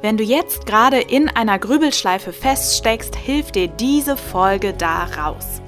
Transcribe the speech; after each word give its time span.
Wenn 0.00 0.16
du 0.16 0.22
jetzt 0.22 0.64
gerade 0.64 1.00
in 1.00 1.28
einer 1.28 1.58
Grübelschleife 1.58 2.32
feststeckst, 2.32 3.16
hilft 3.16 3.56
dir 3.56 3.66
diese 3.66 4.16
Folge 4.16 4.72
da 4.72 5.04
raus. 5.04 5.60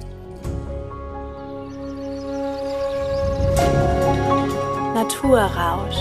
Naturrausch. 4.95 5.97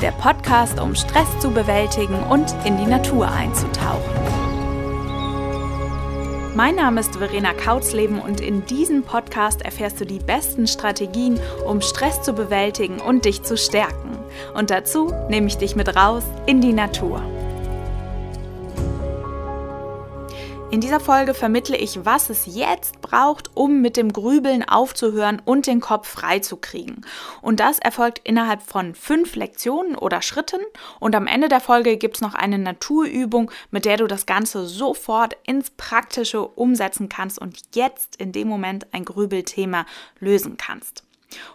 Der 0.00 0.12
Podcast, 0.12 0.80
um 0.80 0.94
Stress 0.94 1.28
zu 1.38 1.50
bewältigen 1.50 2.18
und 2.30 2.54
in 2.64 2.78
die 2.78 2.86
Natur 2.86 3.30
einzutauchen. 3.30 4.14
Mein 6.54 6.76
Name 6.76 7.00
ist 7.00 7.16
Verena 7.16 7.52
Kautzleben 7.52 8.20
und 8.20 8.40
in 8.40 8.64
diesem 8.64 9.02
Podcast 9.02 9.62
erfährst 9.62 10.00
du 10.00 10.06
die 10.06 10.20
besten 10.20 10.66
Strategien, 10.66 11.38
um 11.66 11.82
Stress 11.82 12.22
zu 12.22 12.32
bewältigen 12.32 13.00
und 13.00 13.26
dich 13.26 13.42
zu 13.42 13.58
stärken. 13.58 14.18
Und 14.54 14.70
dazu 14.70 15.12
nehme 15.28 15.48
ich 15.48 15.58
dich 15.58 15.76
mit 15.76 15.94
raus 15.94 16.22
in 16.46 16.60
die 16.60 16.72
Natur. 16.72 17.22
In 20.74 20.80
dieser 20.80 20.98
Folge 20.98 21.34
vermittle 21.34 21.76
ich, 21.76 22.04
was 22.04 22.30
es 22.30 22.46
jetzt 22.46 23.00
braucht, 23.00 23.48
um 23.54 23.80
mit 23.80 23.96
dem 23.96 24.12
Grübeln 24.12 24.68
aufzuhören 24.68 25.40
und 25.44 25.68
den 25.68 25.80
Kopf 25.80 26.08
frei 26.08 26.40
zu 26.40 26.56
kriegen. 26.56 27.02
Und 27.42 27.60
das 27.60 27.78
erfolgt 27.78 28.20
innerhalb 28.24 28.60
von 28.60 28.96
fünf 28.96 29.36
Lektionen 29.36 29.94
oder 29.94 30.20
Schritten. 30.20 30.58
Und 30.98 31.14
am 31.14 31.28
Ende 31.28 31.48
der 31.48 31.60
Folge 31.60 31.96
gibt 31.96 32.16
es 32.16 32.22
noch 32.22 32.34
eine 32.34 32.58
Naturübung, 32.58 33.52
mit 33.70 33.84
der 33.84 33.98
du 33.98 34.08
das 34.08 34.26
Ganze 34.26 34.66
sofort 34.66 35.36
ins 35.46 35.70
Praktische 35.70 36.44
umsetzen 36.44 37.08
kannst 37.08 37.38
und 37.38 37.56
jetzt 37.76 38.16
in 38.16 38.32
dem 38.32 38.48
Moment 38.48 38.92
ein 38.92 39.04
Grübelthema 39.04 39.86
lösen 40.18 40.56
kannst. 40.56 41.03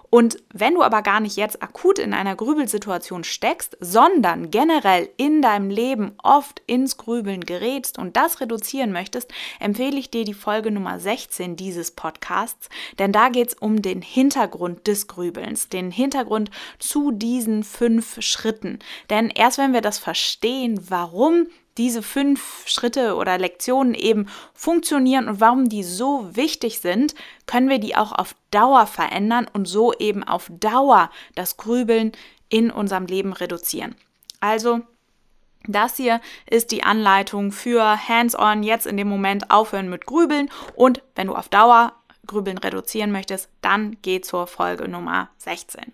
Und 0.09 0.37
wenn 0.51 0.73
du 0.73 0.81
aber 0.81 1.01
gar 1.03 1.19
nicht 1.19 1.37
jetzt 1.37 1.61
akut 1.61 1.99
in 1.99 2.13
einer 2.13 2.35
Grübelsituation 2.35 3.23
steckst, 3.23 3.77
sondern 3.79 4.49
generell 4.49 5.09
in 5.17 5.41
deinem 5.41 5.69
Leben 5.69 6.13
oft 6.23 6.61
ins 6.65 6.97
Grübeln 6.97 7.41
gerätst 7.45 7.99
und 7.99 8.17
das 8.17 8.41
reduzieren 8.41 8.91
möchtest, 8.91 9.31
empfehle 9.59 9.97
ich 9.97 10.09
dir 10.09 10.25
die 10.25 10.33
Folge 10.33 10.71
Nummer 10.71 10.99
16 10.99 11.55
dieses 11.55 11.91
Podcasts, 11.91 12.69
denn 12.97 13.11
da 13.11 13.29
geht 13.29 13.49
es 13.49 13.53
um 13.53 13.81
den 13.81 14.01
Hintergrund 14.01 14.87
des 14.87 15.07
Grübelns, 15.07 15.69
den 15.69 15.91
Hintergrund 15.91 16.49
zu 16.79 17.11
diesen 17.11 17.63
fünf 17.63 18.21
Schritten. 18.21 18.79
Denn 19.09 19.29
erst 19.29 19.59
wenn 19.59 19.73
wir 19.73 19.81
das 19.81 19.99
verstehen, 19.99 20.79
warum 20.89 21.47
diese 21.79 22.03
fünf 22.03 22.67
Schritte 22.67 23.15
oder 23.15 23.37
Lektionen 23.37 23.95
eben 23.95 24.27
funktionieren 24.53 25.29
und 25.29 25.39
warum 25.39 25.69
die 25.69 25.83
so 25.83 26.29
wichtig 26.35 26.81
sind, 26.81 27.15
können 27.47 27.69
wir 27.69 27.79
die 27.79 27.95
auch 27.95 28.11
auf 28.11 28.35
Dauer 28.51 28.85
verändern 28.85 29.47
und 29.51 29.65
so 29.65 29.93
eben 29.93 30.23
auf 30.23 30.51
Dauer 30.51 31.09
das 31.35 31.55
Grübeln 31.57 32.11
in 32.49 32.69
unserem 32.69 33.05
Leben 33.05 33.31
reduzieren. 33.31 33.95
Also 34.41 34.81
das 35.67 35.95
hier 35.95 36.19
ist 36.49 36.71
die 36.71 36.83
Anleitung 36.83 37.51
für 37.51 38.07
Hands-on, 38.07 38.63
jetzt 38.63 38.85
in 38.85 38.97
dem 38.97 39.07
Moment 39.07 39.49
aufhören 39.49 39.89
mit 39.89 40.05
Grübeln 40.05 40.49
und 40.75 41.01
wenn 41.15 41.27
du 41.27 41.35
auf 41.35 41.47
Dauer 41.47 41.93
Grübeln 42.27 42.57
reduzieren 42.57 43.11
möchtest, 43.11 43.49
dann 43.61 43.97
geh 44.01 44.19
zur 44.19 44.47
Folge 44.47 44.87
Nummer 44.89 45.29
16. 45.37 45.93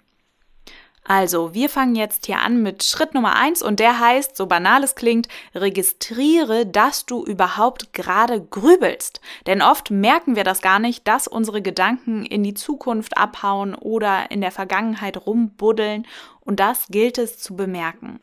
Also, 1.07 1.53
wir 1.53 1.69
fangen 1.69 1.95
jetzt 1.95 2.25
hier 2.25 2.39
an 2.39 2.63
mit 2.63 2.83
Schritt 2.83 3.13
Nummer 3.13 3.35
eins 3.35 3.61
und 3.61 3.79
der 3.79 3.99
heißt, 3.99 4.35
so 4.35 4.47
banal 4.47 4.83
es 4.83 4.95
klingt, 4.95 5.27
registriere, 5.53 6.65
dass 6.65 7.05
du 7.05 7.23
überhaupt 7.23 7.93
gerade 7.93 8.41
grübelst. 8.41 9.21
Denn 9.45 9.61
oft 9.61 9.91
merken 9.91 10.35
wir 10.35 10.43
das 10.43 10.63
gar 10.63 10.79
nicht, 10.79 11.07
dass 11.07 11.27
unsere 11.27 11.61
Gedanken 11.61 12.25
in 12.25 12.41
die 12.41 12.55
Zukunft 12.55 13.17
abhauen 13.17 13.75
oder 13.75 14.31
in 14.31 14.41
der 14.41 14.51
Vergangenheit 14.51 15.27
rumbuddeln 15.27 16.07
und 16.41 16.59
das 16.59 16.87
gilt 16.87 17.19
es 17.19 17.37
zu 17.37 17.55
bemerken. 17.55 18.19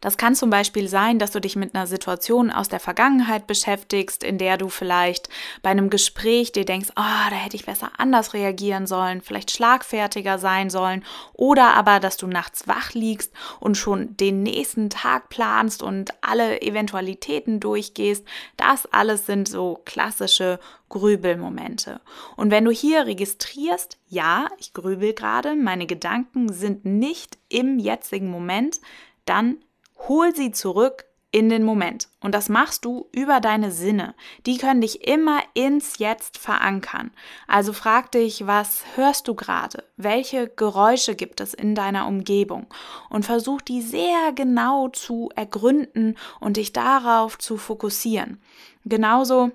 Das 0.00 0.16
kann 0.16 0.36
zum 0.36 0.48
Beispiel 0.48 0.88
sein, 0.88 1.18
dass 1.18 1.32
du 1.32 1.40
dich 1.40 1.56
mit 1.56 1.74
einer 1.74 1.88
Situation 1.88 2.52
aus 2.52 2.68
der 2.68 2.78
Vergangenheit 2.78 3.48
beschäftigst, 3.48 4.22
in 4.22 4.38
der 4.38 4.56
du 4.56 4.68
vielleicht 4.68 5.28
bei 5.62 5.70
einem 5.70 5.90
Gespräch 5.90 6.52
dir 6.52 6.64
denkst, 6.64 6.90
oh, 6.90 7.30
da 7.30 7.34
hätte 7.34 7.56
ich 7.56 7.66
besser 7.66 7.90
anders 7.98 8.32
reagieren 8.32 8.86
sollen, 8.86 9.22
vielleicht 9.22 9.50
schlagfertiger 9.50 10.38
sein 10.38 10.70
sollen, 10.70 11.04
oder 11.32 11.74
aber, 11.74 11.98
dass 11.98 12.16
du 12.16 12.28
nachts 12.28 12.68
wach 12.68 12.92
liegst 12.94 13.32
und 13.58 13.76
schon 13.76 14.16
den 14.16 14.44
nächsten 14.44 14.88
Tag 14.88 15.30
planst 15.30 15.82
und 15.82 16.12
alle 16.20 16.62
Eventualitäten 16.62 17.58
durchgehst. 17.58 18.24
Das 18.56 18.86
alles 18.86 19.26
sind 19.26 19.48
so 19.48 19.80
klassische 19.84 20.60
Grübelmomente. 20.88 22.00
Und 22.36 22.50
wenn 22.50 22.64
du 22.64 22.70
hier 22.70 23.06
registrierst, 23.06 23.98
ja, 24.06 24.48
ich 24.58 24.72
grübel 24.72 25.12
gerade, 25.12 25.56
meine 25.56 25.86
Gedanken 25.86 26.52
sind 26.52 26.84
nicht 26.84 27.36
im 27.48 27.78
jetzigen 27.78 28.30
Moment, 28.30 28.80
dann 29.24 29.58
Hol 30.06 30.34
sie 30.34 30.52
zurück 30.52 31.04
in 31.30 31.50
den 31.50 31.62
Moment. 31.62 32.08
Und 32.20 32.34
das 32.34 32.48
machst 32.48 32.84
du 32.84 33.08
über 33.12 33.40
deine 33.40 33.70
Sinne. 33.70 34.14
Die 34.46 34.56
können 34.56 34.80
dich 34.80 35.06
immer 35.06 35.40
ins 35.54 35.98
Jetzt 35.98 36.38
verankern. 36.38 37.10
Also 37.46 37.72
frag 37.72 38.10
dich, 38.12 38.46
was 38.46 38.82
hörst 38.96 39.28
du 39.28 39.34
gerade? 39.34 39.84
Welche 39.96 40.48
Geräusche 40.48 41.14
gibt 41.14 41.40
es 41.40 41.52
in 41.52 41.74
deiner 41.74 42.06
Umgebung? 42.06 42.66
Und 43.10 43.26
versuch 43.26 43.60
die 43.60 43.82
sehr 43.82 44.32
genau 44.34 44.88
zu 44.88 45.28
ergründen 45.36 46.16
und 46.40 46.56
dich 46.56 46.72
darauf 46.72 47.38
zu 47.38 47.58
fokussieren. 47.58 48.40
Genauso 48.84 49.52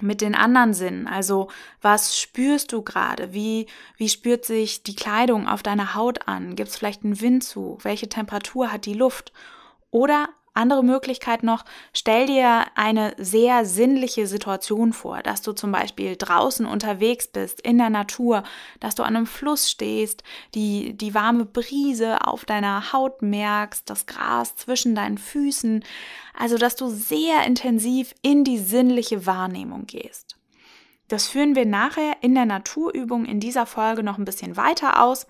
mit 0.00 0.20
den 0.20 0.34
anderen 0.34 0.74
Sinnen. 0.74 1.06
Also, 1.06 1.48
was 1.80 2.18
spürst 2.18 2.72
du 2.72 2.82
gerade? 2.82 3.32
Wie, 3.32 3.66
wie 3.96 4.08
spürt 4.08 4.44
sich 4.44 4.82
die 4.82 4.96
Kleidung 4.96 5.48
auf 5.48 5.62
deiner 5.62 5.94
Haut 5.94 6.26
an? 6.28 6.56
Gibt 6.56 6.70
es 6.70 6.76
vielleicht 6.76 7.04
einen 7.04 7.20
Windzug? 7.20 7.84
Welche 7.84 8.08
Temperatur 8.08 8.72
hat 8.72 8.86
die 8.86 8.94
Luft? 8.94 9.32
Oder 9.90 10.28
andere 10.58 10.84
Möglichkeit 10.84 11.42
noch, 11.42 11.64
stell 11.94 12.26
dir 12.26 12.66
eine 12.74 13.14
sehr 13.16 13.64
sinnliche 13.64 14.26
Situation 14.26 14.92
vor, 14.92 15.22
dass 15.22 15.40
du 15.40 15.52
zum 15.52 15.72
Beispiel 15.72 16.16
draußen 16.16 16.66
unterwegs 16.66 17.28
bist, 17.28 17.60
in 17.60 17.78
der 17.78 17.90
Natur, 17.90 18.42
dass 18.80 18.94
du 18.94 19.02
an 19.04 19.16
einem 19.16 19.26
Fluss 19.26 19.70
stehst, 19.70 20.22
die, 20.54 20.92
die 20.94 21.14
warme 21.14 21.46
Brise 21.46 22.26
auf 22.26 22.44
deiner 22.44 22.92
Haut 22.92 23.22
merkst, 23.22 23.88
das 23.88 24.06
Gras 24.06 24.56
zwischen 24.56 24.94
deinen 24.94 25.18
Füßen, 25.18 25.84
also 26.36 26.58
dass 26.58 26.76
du 26.76 26.88
sehr 26.88 27.44
intensiv 27.44 28.14
in 28.22 28.44
die 28.44 28.58
sinnliche 28.58 29.24
Wahrnehmung 29.24 29.86
gehst. 29.86 30.36
Das 31.08 31.26
führen 31.26 31.56
wir 31.56 31.64
nachher 31.64 32.16
in 32.20 32.34
der 32.34 32.44
Naturübung 32.44 33.24
in 33.24 33.40
dieser 33.40 33.64
Folge 33.64 34.02
noch 34.02 34.18
ein 34.18 34.26
bisschen 34.26 34.56
weiter 34.56 35.02
aus. 35.02 35.26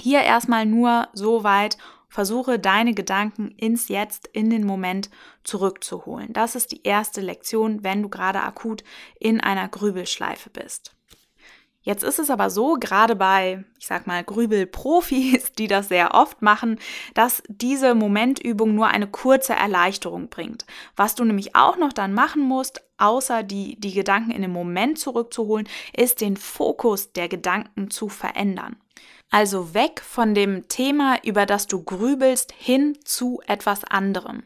Hier 0.00 0.22
erstmal 0.22 0.64
nur 0.64 1.08
so 1.12 1.44
weit, 1.44 1.76
Versuche 2.08 2.58
deine 2.58 2.94
Gedanken 2.94 3.50
ins 3.52 3.88
Jetzt, 3.88 4.28
in 4.32 4.50
den 4.50 4.64
Moment 4.64 5.10
zurückzuholen. 5.44 6.32
Das 6.32 6.54
ist 6.54 6.72
die 6.72 6.82
erste 6.82 7.20
Lektion, 7.20 7.84
wenn 7.84 8.02
du 8.02 8.08
gerade 8.08 8.40
akut 8.40 8.82
in 9.18 9.40
einer 9.40 9.68
Grübelschleife 9.68 10.50
bist. 10.50 10.94
Jetzt 11.88 12.02
ist 12.02 12.18
es 12.18 12.28
aber 12.28 12.50
so, 12.50 12.74
gerade 12.74 13.16
bei, 13.16 13.64
ich 13.78 13.86
sag 13.86 14.06
mal, 14.06 14.22
Grübelprofis, 14.22 15.52
die 15.58 15.68
das 15.68 15.88
sehr 15.88 16.12
oft 16.14 16.42
machen, 16.42 16.78
dass 17.14 17.42
diese 17.48 17.94
Momentübung 17.94 18.74
nur 18.74 18.88
eine 18.88 19.06
kurze 19.06 19.54
Erleichterung 19.54 20.28
bringt. 20.28 20.66
Was 20.96 21.14
du 21.14 21.24
nämlich 21.24 21.56
auch 21.56 21.78
noch 21.78 21.94
dann 21.94 22.12
machen 22.12 22.42
musst, 22.42 22.82
außer 22.98 23.42
die, 23.42 23.80
die 23.80 23.94
Gedanken 23.94 24.32
in 24.32 24.42
den 24.42 24.52
Moment 24.52 24.98
zurückzuholen, 24.98 25.66
ist 25.96 26.20
den 26.20 26.36
Fokus 26.36 27.12
der 27.12 27.28
Gedanken 27.28 27.90
zu 27.90 28.10
verändern. 28.10 28.76
Also 29.30 29.74
weg 29.74 30.00
von 30.00 30.34
dem 30.34 30.68
Thema, 30.68 31.18
über 31.22 31.44
das 31.44 31.66
du 31.66 31.82
grübelst, 31.82 32.52
hin 32.52 32.96
zu 33.04 33.42
etwas 33.46 33.84
anderem. 33.84 34.42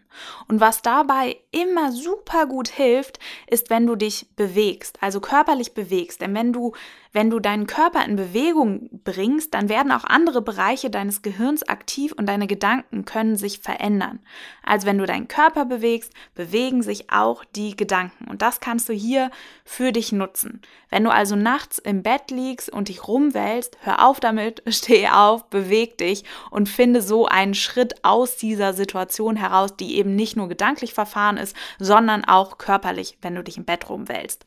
Und 0.48 0.60
was 0.60 0.82
dabei 0.82 1.36
immer 1.50 1.92
super 1.92 2.46
gut 2.46 2.68
hilft, 2.68 3.18
ist, 3.46 3.70
wenn 3.70 3.86
du 3.86 3.96
dich 3.96 4.26
bewegst, 4.36 4.98
also 5.02 5.20
körperlich 5.20 5.74
bewegst. 5.74 6.20
Denn 6.20 6.34
wenn 6.34 6.52
du 6.52 6.72
wenn 7.14 7.28
du 7.28 7.40
deinen 7.40 7.66
Körper 7.66 8.04
in 8.06 8.16
Bewegung 8.16 8.88
bringst, 9.04 9.52
dann 9.52 9.68
werden 9.68 9.92
auch 9.92 10.04
andere 10.04 10.40
Bereiche 10.40 10.88
deines 10.88 11.20
Gehirns 11.20 11.62
aktiv 11.62 12.12
und 12.16 12.26
deine 12.26 12.46
Gedanken 12.46 13.04
können 13.04 13.36
sich 13.36 13.58
verändern. 13.58 14.20
Also 14.62 14.86
wenn 14.86 14.96
du 14.96 15.04
deinen 15.04 15.28
Körper 15.28 15.66
bewegst, 15.66 16.14
bewegen 16.34 16.82
sich 16.82 17.10
auch 17.10 17.44
die 17.54 17.76
Gedanken. 17.76 18.28
Und 18.30 18.40
das 18.40 18.60
kannst 18.60 18.88
du 18.88 18.94
hier 18.94 19.30
für 19.64 19.92
dich 19.92 20.12
nutzen. 20.12 20.62
Wenn 20.88 21.04
du 21.04 21.10
also 21.10 21.36
nachts 21.36 21.78
im 21.78 22.02
Bett 22.02 22.30
liegst 22.30 22.70
und 22.70 22.88
dich 22.88 23.06
rumwälzt, 23.06 23.76
hör 23.82 24.06
auf 24.06 24.18
damit, 24.18 24.62
steh 24.68 25.08
auf, 25.08 25.50
beweg 25.50 25.98
dich 25.98 26.24
und 26.50 26.68
finde 26.70 27.02
so 27.02 27.26
einen 27.26 27.54
Schritt 27.54 28.04
aus 28.04 28.36
dieser 28.36 28.72
Situation 28.72 29.36
heraus, 29.36 29.76
die 29.76 29.96
eben 29.96 30.01
nicht 30.04 30.36
nur 30.36 30.48
gedanklich 30.48 30.94
verfahren 30.94 31.36
ist, 31.36 31.56
sondern 31.78 32.24
auch 32.24 32.58
körperlich, 32.58 33.18
wenn 33.22 33.34
du 33.34 33.42
dich 33.42 33.56
im 33.56 33.64
Bett 33.64 33.88
rumwälzt. 33.88 34.46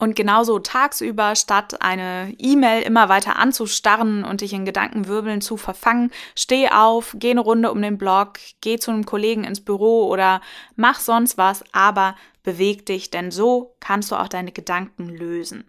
Und 0.00 0.16
genauso 0.16 0.58
tagsüber, 0.58 1.36
statt 1.36 1.82
eine 1.82 2.34
E-Mail 2.38 2.82
immer 2.82 3.10
weiter 3.10 3.36
anzustarren 3.36 4.24
und 4.24 4.40
dich 4.40 4.54
in 4.54 4.64
Gedankenwirbeln 4.64 5.42
zu 5.42 5.58
verfangen, 5.58 6.10
steh 6.34 6.70
auf, 6.70 7.14
geh 7.18 7.32
eine 7.32 7.40
Runde 7.40 7.70
um 7.70 7.82
den 7.82 7.98
Block, 7.98 8.38
geh 8.62 8.78
zu 8.78 8.90
einem 8.90 9.04
Kollegen 9.04 9.44
ins 9.44 9.60
Büro 9.60 10.08
oder 10.08 10.40
mach 10.74 11.00
sonst 11.00 11.36
was, 11.36 11.62
aber 11.72 12.16
beweg 12.42 12.86
dich, 12.86 13.10
denn 13.10 13.30
so 13.30 13.74
kannst 13.78 14.10
du 14.10 14.16
auch 14.16 14.28
deine 14.28 14.52
Gedanken 14.52 15.10
lösen. 15.10 15.64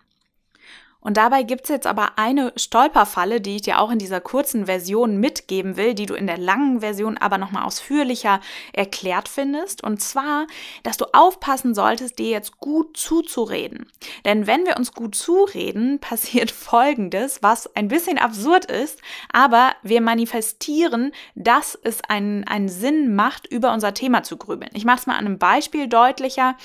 Und 1.01 1.17
dabei 1.17 1.43
gibt 1.43 1.63
es 1.63 1.69
jetzt 1.69 1.87
aber 1.87 2.17
eine 2.17 2.53
Stolperfalle, 2.55 3.41
die 3.41 3.57
ich 3.57 3.63
dir 3.63 3.79
auch 3.79 3.91
in 3.91 3.97
dieser 3.97 4.21
kurzen 4.21 4.67
Version 4.67 5.17
mitgeben 5.17 5.75
will, 5.75 5.95
die 5.95 6.05
du 6.05 6.13
in 6.13 6.27
der 6.27 6.37
langen 6.37 6.81
Version 6.81 7.17
aber 7.17 7.39
nochmal 7.39 7.63
ausführlicher 7.63 8.39
erklärt 8.71 9.27
findest. 9.27 9.83
Und 9.83 10.01
zwar, 10.01 10.45
dass 10.83 10.97
du 10.97 11.05
aufpassen 11.13 11.73
solltest, 11.73 12.19
dir 12.19 12.29
jetzt 12.29 12.59
gut 12.59 12.95
zuzureden. 12.95 13.87
Denn 14.25 14.45
wenn 14.45 14.65
wir 14.65 14.77
uns 14.77 14.93
gut 14.93 15.15
zureden, 15.15 15.99
passiert 16.11 16.51
Folgendes, 16.51 17.41
was 17.41 17.75
ein 17.75 17.87
bisschen 17.87 18.19
absurd 18.19 18.65
ist, 18.65 19.01
aber 19.31 19.71
wir 19.81 20.01
manifestieren, 20.01 21.11
dass 21.35 21.77
es 21.81 22.03
einen, 22.07 22.43
einen 22.47 22.69
Sinn 22.69 23.15
macht, 23.15 23.47
über 23.47 23.73
unser 23.73 23.93
Thema 23.93 24.21
zu 24.23 24.37
grübeln. 24.37 24.69
Ich 24.73 24.85
mache 24.85 24.99
es 24.99 25.07
mal 25.07 25.17
an 25.17 25.25
einem 25.25 25.39
Beispiel 25.39 25.87
deutlicher. 25.87 26.55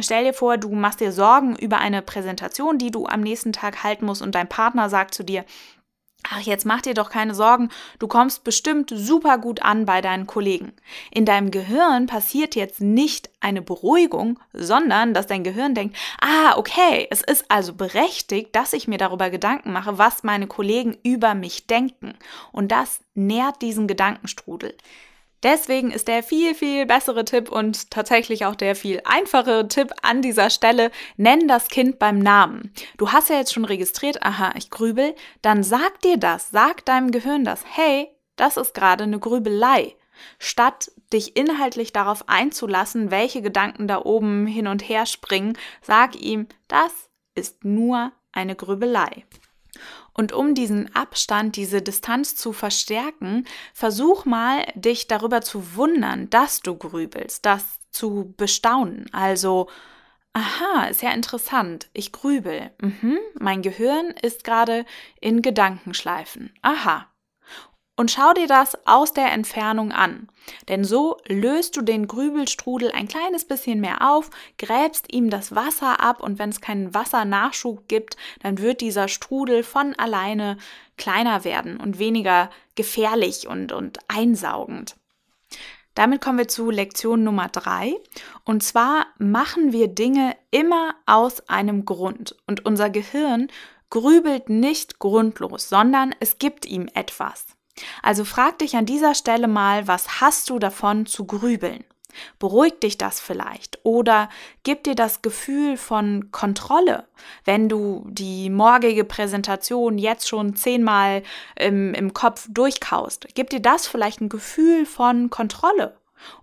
Stell 0.00 0.24
dir 0.24 0.34
vor, 0.34 0.58
du 0.58 0.70
machst 0.70 1.00
dir 1.00 1.12
Sorgen 1.12 1.54
über 1.56 1.78
eine 1.78 2.02
Präsentation, 2.02 2.78
die 2.78 2.90
du 2.90 3.06
am 3.06 3.20
nächsten 3.20 3.52
Tag 3.52 3.84
halten 3.84 4.06
musst 4.06 4.22
und 4.22 4.34
dein 4.34 4.48
Partner 4.48 4.90
sagt 4.90 5.14
zu 5.14 5.22
dir, 5.22 5.44
Ach, 6.30 6.40
jetzt 6.40 6.64
mach 6.64 6.80
dir 6.80 6.94
doch 6.94 7.10
keine 7.10 7.34
Sorgen, 7.34 7.68
du 7.98 8.08
kommst 8.08 8.44
bestimmt 8.44 8.90
super 8.94 9.36
gut 9.36 9.60
an 9.62 9.84
bei 9.84 10.00
deinen 10.00 10.26
Kollegen. 10.26 10.72
In 11.10 11.26
deinem 11.26 11.50
Gehirn 11.50 12.06
passiert 12.06 12.54
jetzt 12.54 12.80
nicht 12.80 13.28
eine 13.40 13.60
Beruhigung, 13.60 14.40
sondern 14.54 15.12
dass 15.12 15.26
dein 15.26 15.44
Gehirn 15.44 15.74
denkt, 15.74 15.96
ah, 16.22 16.56
okay, 16.56 17.06
es 17.10 17.20
ist 17.22 17.50
also 17.50 17.74
berechtigt, 17.74 18.56
dass 18.56 18.72
ich 18.72 18.88
mir 18.88 18.96
darüber 18.96 19.28
Gedanken 19.28 19.72
mache, 19.72 19.98
was 19.98 20.22
meine 20.22 20.46
Kollegen 20.46 20.96
über 21.02 21.34
mich 21.34 21.66
denken. 21.66 22.14
Und 22.52 22.72
das 22.72 23.00
nährt 23.14 23.60
diesen 23.60 23.86
Gedankenstrudel. 23.86 24.74
Deswegen 25.44 25.90
ist 25.90 26.08
der 26.08 26.22
viel, 26.22 26.54
viel 26.54 26.86
bessere 26.86 27.26
Tipp 27.26 27.52
und 27.52 27.90
tatsächlich 27.90 28.46
auch 28.46 28.54
der 28.54 28.74
viel 28.74 29.02
einfachere 29.04 29.68
Tipp 29.68 29.92
an 30.00 30.22
dieser 30.22 30.48
Stelle, 30.48 30.90
nenn 31.18 31.46
das 31.46 31.68
Kind 31.68 31.98
beim 31.98 32.18
Namen. 32.18 32.72
Du 32.96 33.12
hast 33.12 33.28
ja 33.28 33.36
jetzt 33.36 33.52
schon 33.52 33.66
registriert, 33.66 34.22
aha, 34.22 34.52
ich 34.56 34.70
grübel, 34.70 35.14
dann 35.42 35.62
sag 35.62 36.00
dir 36.00 36.16
das, 36.16 36.50
sag 36.50 36.86
deinem 36.86 37.10
Gehirn 37.10 37.44
das, 37.44 37.62
hey, 37.70 38.08
das 38.36 38.56
ist 38.56 38.72
gerade 38.72 39.04
eine 39.04 39.18
Grübelei. 39.18 39.94
Statt 40.38 40.90
dich 41.12 41.36
inhaltlich 41.36 41.92
darauf 41.92 42.26
einzulassen, 42.28 43.10
welche 43.10 43.42
Gedanken 43.42 43.86
da 43.86 44.00
oben 44.00 44.46
hin 44.46 44.66
und 44.66 44.88
her 44.88 45.04
springen, 45.04 45.58
sag 45.82 46.16
ihm, 46.16 46.48
das 46.68 47.10
ist 47.34 47.64
nur 47.64 48.12
eine 48.32 48.56
Grübelei. 48.56 49.24
Und 50.14 50.32
um 50.32 50.54
diesen 50.54 50.94
Abstand, 50.94 51.56
diese 51.56 51.82
Distanz 51.82 52.36
zu 52.36 52.52
verstärken, 52.52 53.44
versuch 53.74 54.24
mal, 54.24 54.64
dich 54.74 55.08
darüber 55.08 55.42
zu 55.42 55.74
wundern, 55.74 56.30
dass 56.30 56.60
du 56.60 56.76
grübelst, 56.76 57.44
das 57.44 57.64
zu 57.90 58.32
bestaunen. 58.36 59.06
Also, 59.12 59.68
aha, 60.32 60.86
ist 60.86 61.02
ja 61.02 61.10
interessant, 61.12 61.88
ich 61.92 62.12
grübel. 62.12 62.70
Mhm, 62.80 63.18
mein 63.38 63.62
Gehirn 63.62 64.14
ist 64.22 64.44
gerade 64.44 64.84
in 65.20 65.42
Gedankenschleifen. 65.42 66.54
Aha, 66.62 67.08
und 67.96 68.10
schau 68.10 68.32
dir 68.32 68.46
das 68.46 68.76
aus 68.86 69.12
der 69.12 69.32
Entfernung 69.32 69.92
an. 69.92 70.28
Denn 70.68 70.84
so 70.84 71.18
löst 71.28 71.76
du 71.76 71.82
den 71.82 72.08
Grübelstrudel 72.08 72.90
ein 72.90 73.08
kleines 73.08 73.44
bisschen 73.44 73.80
mehr 73.80 74.10
auf, 74.10 74.30
gräbst 74.58 75.12
ihm 75.12 75.30
das 75.30 75.54
Wasser 75.54 76.00
ab 76.00 76.22
und 76.22 76.38
wenn 76.38 76.50
es 76.50 76.60
keinen 76.60 76.92
Wassernachschub 76.92 77.88
gibt, 77.88 78.16
dann 78.42 78.58
wird 78.58 78.80
dieser 78.80 79.08
Strudel 79.08 79.62
von 79.62 79.94
alleine 79.94 80.58
kleiner 80.96 81.44
werden 81.44 81.78
und 81.78 81.98
weniger 81.98 82.50
gefährlich 82.74 83.46
und, 83.46 83.72
und 83.72 83.98
einsaugend. 84.08 84.96
Damit 85.94 86.20
kommen 86.20 86.38
wir 86.38 86.48
zu 86.48 86.70
Lektion 86.70 87.22
Nummer 87.22 87.48
drei. 87.48 87.94
Und 88.44 88.62
zwar 88.64 89.06
machen 89.18 89.72
wir 89.72 89.88
Dinge 89.88 90.36
immer 90.50 90.96
aus 91.06 91.48
einem 91.48 91.84
Grund. 91.84 92.36
Und 92.48 92.66
unser 92.66 92.90
Gehirn 92.90 93.48
grübelt 93.90 94.48
nicht 94.48 94.98
grundlos, 94.98 95.68
sondern 95.68 96.12
es 96.18 96.38
gibt 96.38 96.66
ihm 96.66 96.88
etwas. 96.94 97.53
Also 98.02 98.24
frag 98.24 98.58
dich 98.58 98.76
an 98.76 98.86
dieser 98.86 99.14
Stelle 99.14 99.48
mal, 99.48 99.88
was 99.88 100.20
hast 100.20 100.50
du 100.50 100.58
davon 100.58 101.06
zu 101.06 101.26
grübeln? 101.26 101.84
Beruhigt 102.38 102.84
dich 102.84 102.96
das 102.96 103.20
vielleicht 103.20 103.80
oder 103.82 104.28
gibt 104.62 104.86
dir 104.86 104.94
das 104.94 105.20
Gefühl 105.20 105.76
von 105.76 106.30
Kontrolle, 106.30 107.08
wenn 107.44 107.68
du 107.68 108.06
die 108.08 108.50
morgige 108.50 109.04
Präsentation 109.04 109.98
jetzt 109.98 110.28
schon 110.28 110.54
zehnmal 110.54 111.24
im, 111.56 111.92
im 111.94 112.14
Kopf 112.14 112.46
durchkaust? 112.48 113.34
Gibt 113.34 113.52
dir 113.52 113.60
das 113.60 113.88
vielleicht 113.88 114.20
ein 114.20 114.28
Gefühl 114.28 114.86
von 114.86 115.28
Kontrolle? 115.28 115.96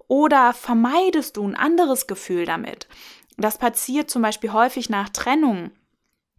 Oder 0.10 0.54
vermeidest 0.54 1.38
du 1.38 1.48
ein 1.48 1.56
anderes 1.56 2.06
Gefühl 2.06 2.46
damit? 2.46 2.88
Das 3.38 3.58
passiert 3.58 4.10
zum 4.10 4.22
Beispiel 4.22 4.52
häufig 4.52 4.90
nach 4.90 5.10
Trennungen 5.10 5.72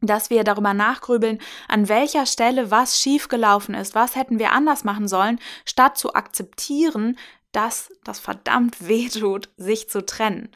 dass 0.02 0.30
wir 0.30 0.44
darüber 0.44 0.74
nachgrübeln, 0.74 1.38
an 1.68 1.88
welcher 1.88 2.26
Stelle 2.26 2.70
was 2.70 3.00
schiefgelaufen 3.00 3.74
ist, 3.74 3.94
was 3.94 4.16
hätten 4.16 4.38
wir 4.38 4.52
anders 4.52 4.84
machen 4.84 5.08
sollen, 5.08 5.38
statt 5.64 5.96
zu 5.96 6.14
akzeptieren, 6.14 7.16
dass 7.52 7.92
das 8.04 8.18
verdammt 8.18 8.88
weh 8.88 9.08
tut, 9.08 9.50
sich 9.56 9.88
zu 9.88 10.04
trennen. 10.04 10.50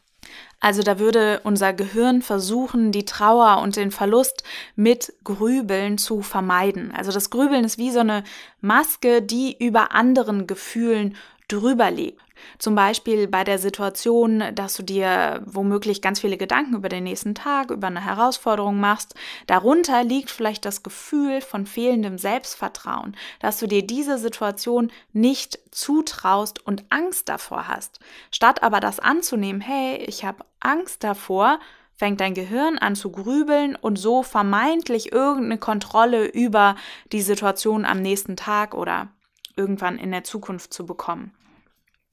Also 0.58 0.82
da 0.82 0.98
würde 0.98 1.40
unser 1.44 1.72
Gehirn 1.72 2.22
versuchen, 2.22 2.90
die 2.90 3.04
Trauer 3.04 3.60
und 3.62 3.76
den 3.76 3.90
Verlust 3.90 4.42
mit 4.74 5.12
Grübeln 5.22 5.98
zu 5.98 6.22
vermeiden. 6.22 6.92
Also 6.92 7.12
das 7.12 7.30
Grübeln 7.30 7.64
ist 7.64 7.78
wie 7.78 7.90
so 7.90 8.00
eine 8.00 8.24
Maske, 8.60 9.22
die 9.22 9.56
über 9.64 9.92
anderen 9.92 10.46
Gefühlen 10.46 11.16
drüber 11.48 11.90
liegt. 11.90 12.20
Zum 12.58 12.74
Beispiel 12.74 13.28
bei 13.28 13.44
der 13.44 13.58
Situation, 13.58 14.42
dass 14.54 14.74
du 14.74 14.82
dir 14.82 15.42
womöglich 15.46 16.02
ganz 16.02 16.20
viele 16.20 16.36
Gedanken 16.36 16.74
über 16.74 16.88
den 16.88 17.04
nächsten 17.04 17.34
Tag, 17.34 17.70
über 17.70 17.86
eine 17.86 18.04
Herausforderung 18.04 18.78
machst. 18.78 19.14
Darunter 19.46 20.04
liegt 20.04 20.30
vielleicht 20.30 20.64
das 20.64 20.82
Gefühl 20.82 21.40
von 21.40 21.66
fehlendem 21.66 22.18
Selbstvertrauen, 22.18 23.16
dass 23.40 23.58
du 23.58 23.66
dir 23.66 23.86
diese 23.86 24.18
Situation 24.18 24.90
nicht 25.12 25.58
zutraust 25.70 26.64
und 26.66 26.84
Angst 26.90 27.28
davor 27.28 27.68
hast. 27.68 28.00
Statt 28.30 28.62
aber 28.62 28.80
das 28.80 29.00
anzunehmen, 29.00 29.60
hey, 29.60 29.96
ich 29.96 30.24
habe 30.24 30.44
Angst 30.60 31.04
davor, 31.04 31.58
fängt 31.94 32.20
dein 32.20 32.34
Gehirn 32.34 32.76
an 32.76 32.94
zu 32.94 33.10
grübeln 33.10 33.74
und 33.74 33.96
so 33.96 34.22
vermeintlich 34.22 35.12
irgendeine 35.12 35.58
Kontrolle 35.58 36.26
über 36.26 36.76
die 37.12 37.22
Situation 37.22 37.86
am 37.86 38.02
nächsten 38.02 38.36
Tag 38.36 38.74
oder 38.74 39.08
irgendwann 39.56 39.98
in 39.98 40.12
der 40.12 40.24
Zukunft 40.24 40.72
zu 40.72 40.86
bekommen. 40.86 41.32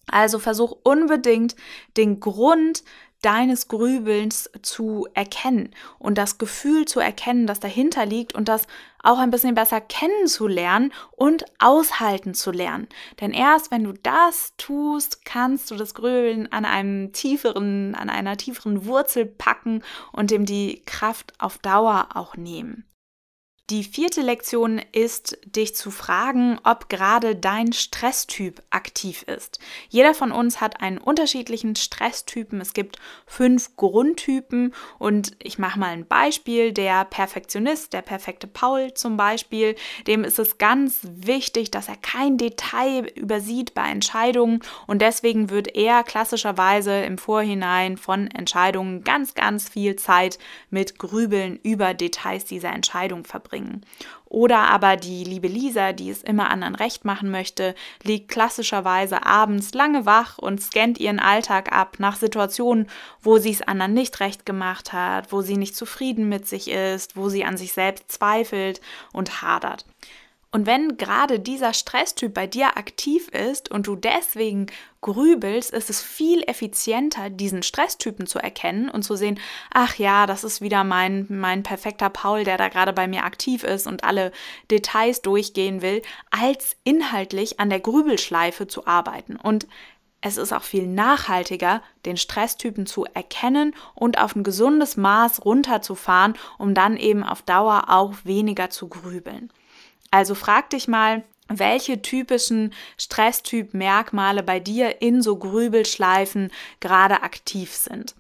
Also 0.08 0.40
versuch 0.40 0.76
unbedingt 0.84 1.56
den 1.96 2.20
Grund 2.20 2.84
deines 3.24 3.70
Grübelns 3.70 4.50
zu 4.62 5.08
erkennen 5.14 5.74
und 5.98 6.18
das 6.18 6.38
Gefühl 6.38 6.86
zu 6.86 7.00
erkennen, 7.00 7.48
das 7.48 7.62
dahinter 7.62 8.06
liegt 8.06 8.36
und 8.36 8.50
das 8.50 8.68
auch 9.02 9.18
ein 9.18 9.32
bisschen 9.32 9.56
besser 9.56 9.80
kennenzulernen 9.80 10.94
und 11.12 11.46
aushalten 11.58 12.34
zu 12.34 12.52
lernen. 12.52 12.88
Denn 13.22 13.32
erst 13.32 13.72
wenn 13.72 13.86
du 13.86 13.94
das 13.94 14.54
tust, 14.58 15.26
kannst 15.26 15.72
du 15.72 15.76
das 15.76 15.94
Grübeln 15.94 16.52
an 16.52 16.66
einem 16.66 17.14
tieferen, 17.14 17.96
an 17.96 18.10
einer 18.10 18.38
tieferen 18.38 18.86
Wurzel 18.86 19.26
packen 19.26 19.84
und 20.12 20.30
dem 20.30 20.46
die 20.46 20.84
Kraft 20.86 21.34
auf 21.40 21.58
Dauer 21.58 22.10
auch 22.14 22.36
nehmen. 22.36 22.86
Die 23.74 23.84
vierte 23.84 24.22
Lektion 24.22 24.80
ist, 24.92 25.36
dich 25.48 25.76
zu 25.76 25.90
fragen, 25.90 26.60
ob 26.64 26.90
gerade 26.90 27.36
dein 27.36 27.74
Stresstyp 27.74 28.62
aktiv 28.70 29.24
ist. 29.24 29.58
Jeder 29.90 30.14
von 30.14 30.32
uns 30.32 30.62
hat 30.62 30.80
einen 30.80 31.00
unterschiedlichen 31.00 31.76
Stresstypen. 31.76 32.62
Es 32.62 32.74
gibt 32.74 32.98
fünf 33.26 33.76
Grundtypen 33.76 34.76
und 35.00 35.36
ich 35.42 35.58
mache 35.58 35.80
mal 35.80 35.88
ein 35.88 36.06
Beispiel. 36.06 36.72
Der 36.72 37.04
Perfektionist, 37.06 37.94
der 37.94 38.04
perfekte 38.04 38.46
Paul 38.46 38.94
zum 38.94 39.18
Beispiel, 39.18 39.74
dem 40.06 40.24
ist 40.24 40.38
es 40.38 40.60
ganz 40.60 41.00
wichtig, 41.02 41.72
dass 41.72 41.88
er 41.90 41.98
kein 41.98 42.38
Detail 42.38 43.12
übersieht 43.16 43.74
bei 43.74 43.90
Entscheidungen 43.90 44.60
und 44.86 45.02
deswegen 45.02 45.50
wird 45.50 45.76
er 45.76 46.04
klassischerweise 46.04 47.02
im 47.02 47.18
Vorhinein 47.18 47.98
von 47.98 48.28
Entscheidungen 48.28 49.04
ganz, 49.04 49.34
ganz 49.34 49.68
viel 49.68 49.96
Zeit 49.96 50.38
mit 50.70 51.00
Grübeln 51.00 51.60
über 51.64 51.96
Details 51.96 52.46
dieser 52.46 52.72
Entscheidung 52.72 53.24
verbringen 53.26 53.63
bringen. 53.64 53.82
Oder 54.26 54.62
aber 54.70 54.98
die 54.98 55.24
liebe 55.24 55.48
Lisa, 55.48 55.94
die 55.94 56.10
es 56.10 56.24
immer 56.24 56.50
anderen 56.50 56.76
recht 56.76 57.06
machen 57.06 57.30
möchte, 57.30 57.76
liegt 58.02 58.30
klassischerweise 58.30 59.26
abends 59.26 59.74
lange 59.74 60.06
wach 60.06 60.40
und 60.40 60.62
scannt 60.62 61.00
ihren 61.00 61.20
Alltag 61.20 61.72
ab 61.72 61.98
nach 62.00 62.16
Situationen, 62.16 62.88
wo 63.22 63.38
sie 63.38 63.52
es 63.52 63.62
anderen 63.62 63.94
nicht 63.94 64.20
recht 64.20 64.46
gemacht 64.46 64.92
hat, 64.92 65.32
wo 65.32 65.42
sie 65.42 65.58
nicht 65.58 65.76
zufrieden 65.76 66.30
mit 66.30 66.48
sich 66.48 66.70
ist, 66.70 67.16
wo 67.16 67.30
sie 67.30 67.46
an 67.46 67.58
sich 67.58 67.74
selbst 67.74 68.12
zweifelt 68.12 68.82
und 69.12 69.44
hadert. 69.44 69.86
Und 70.54 70.68
wenn 70.68 70.98
gerade 70.98 71.40
dieser 71.40 71.74
Stresstyp 71.74 72.32
bei 72.32 72.46
dir 72.46 72.78
aktiv 72.78 73.28
ist 73.30 73.72
und 73.72 73.88
du 73.88 73.96
deswegen 73.96 74.68
grübelst, 75.02 75.74
ist 75.74 75.90
es 75.90 76.04
viel 76.04 76.44
effizienter, 76.44 77.32
diesen 77.32 77.64
Stresstypen 77.64 78.28
zu 78.28 78.38
erkennen 78.38 78.88
und 78.88 79.02
zu 79.02 79.16
sehen, 79.16 79.40
ach 79.74 79.96
ja, 79.96 80.28
das 80.28 80.44
ist 80.44 80.62
wieder 80.62 80.84
mein, 80.84 81.26
mein 81.28 81.64
perfekter 81.64 82.12
Paul, 82.12 82.44
der 82.44 82.58
da 82.58 82.70
gerade 82.70 82.94
bei 82.94 83.08
mir 83.08 83.24
aktiv 83.24 83.64
ist 83.64 83.88
und 83.88 84.04
alle 84.04 84.32
Details 84.70 85.24
durchgehen 85.24 85.82
will, 85.82 86.04
als 86.30 86.76
inhaltlich 86.84 87.60
an 87.60 87.72
der 87.72 87.80
Grübelschleife 87.80 88.68
zu 88.68 88.86
arbeiten. 88.86 89.38
Und 89.38 89.66
es 90.22 90.38
ist 90.38 90.54
auch 90.54 90.62
viel 90.62 90.86
nachhaltiger, 90.86 91.82
den 92.06 92.16
Stresstypen 92.16 92.86
zu 92.86 93.06
erkennen 93.06 93.74
und 93.96 94.20
auf 94.20 94.36
ein 94.36 94.44
gesundes 94.44 94.98
Maß 94.98 95.46
runterzufahren, 95.46 96.36
um 96.60 96.76
dann 96.76 96.96
eben 96.96 97.24
auf 97.24 97.42
Dauer 97.42 97.86
auch 97.88 98.14
weniger 98.24 98.70
zu 98.70 98.88
grübeln. 98.88 99.52
Also 100.14 100.36
frag 100.36 100.70
dich 100.70 100.88
mal, 100.88 101.24
welche 101.48 102.04
typischen 102.04 102.72
Stresstyp-Merkmale 103.00 104.44
bei 104.44 104.60
dir 104.60 105.02
in 105.02 105.24
so 105.24 105.38
Grübelschleifen 105.38 106.52
gerade 106.80 107.24
aktiv 107.24 107.74
sind. 107.74 108.14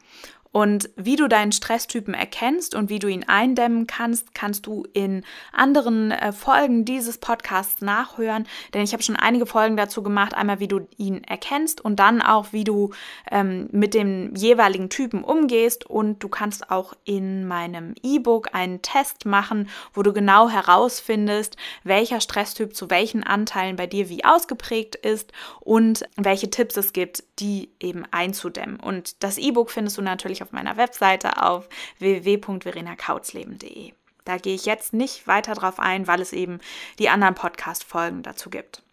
Und 0.53 0.91
wie 0.95 1.15
du 1.15 1.27
deinen 1.27 1.51
Stresstypen 1.51 2.13
erkennst 2.13 2.75
und 2.75 2.89
wie 2.91 2.99
du 2.99 3.07
ihn 3.07 3.27
eindämmen 3.27 3.87
kannst, 3.87 4.35
kannst 4.35 4.67
du 4.67 4.85
in 4.93 5.25
anderen 5.51 6.11
äh, 6.11 6.31
Folgen 6.31 6.85
dieses 6.85 7.17
Podcasts 7.17 7.81
nachhören. 7.81 8.47
Denn 8.71 8.83
ich 8.83 8.93
habe 8.93 9.01
schon 9.01 9.15
einige 9.15 9.47
Folgen 9.47 9.77
dazu 9.77 10.03
gemacht. 10.03 10.35
Einmal, 10.35 10.59
wie 10.59 10.67
du 10.67 10.87
ihn 10.95 11.23
erkennst 11.23 11.81
und 11.81 11.97
dann 11.97 12.21
auch, 12.21 12.53
wie 12.53 12.63
du 12.63 12.91
ähm, 13.31 13.67
mit 13.71 13.95
dem 13.95 14.35
jeweiligen 14.35 14.91
Typen 14.91 15.23
umgehst. 15.23 15.87
Und 15.87 16.19
du 16.21 16.29
kannst 16.29 16.69
auch 16.69 16.93
in 17.03 17.47
meinem 17.47 17.95
E-Book 18.03 18.53
einen 18.53 18.83
Test 18.83 19.25
machen, 19.25 19.69
wo 19.91 20.03
du 20.03 20.13
genau 20.13 20.49
herausfindest, 20.49 21.57
welcher 21.83 22.21
Stresstyp 22.21 22.75
zu 22.75 22.91
welchen 22.91 23.23
Anteilen 23.23 23.75
bei 23.75 23.87
dir 23.87 24.07
wie 24.07 24.23
ausgeprägt 24.23 24.97
ist 24.97 25.33
und 25.61 26.03
welche 26.15 26.51
Tipps 26.51 26.77
es 26.77 26.93
gibt, 26.93 27.23
die 27.39 27.71
eben 27.79 28.03
einzudämmen. 28.11 28.79
Und 28.79 29.23
das 29.23 29.39
E-Book 29.39 29.71
findest 29.71 29.97
du 29.97 30.03
natürlich 30.03 30.42
auf 30.43 30.51
meiner 30.51 30.77
Webseite 30.77 31.41
auf 31.41 31.67
www.verenakautzleben.de. 31.99 33.93
Da 34.25 34.37
gehe 34.37 34.55
ich 34.55 34.65
jetzt 34.65 34.93
nicht 34.93 35.27
weiter 35.27 35.53
drauf 35.53 35.79
ein, 35.79 36.07
weil 36.07 36.21
es 36.21 36.31
eben 36.33 36.59
die 36.99 37.09
anderen 37.09 37.35
Podcast-Folgen 37.35 38.23
dazu 38.23 38.49
gibt. 38.49 38.83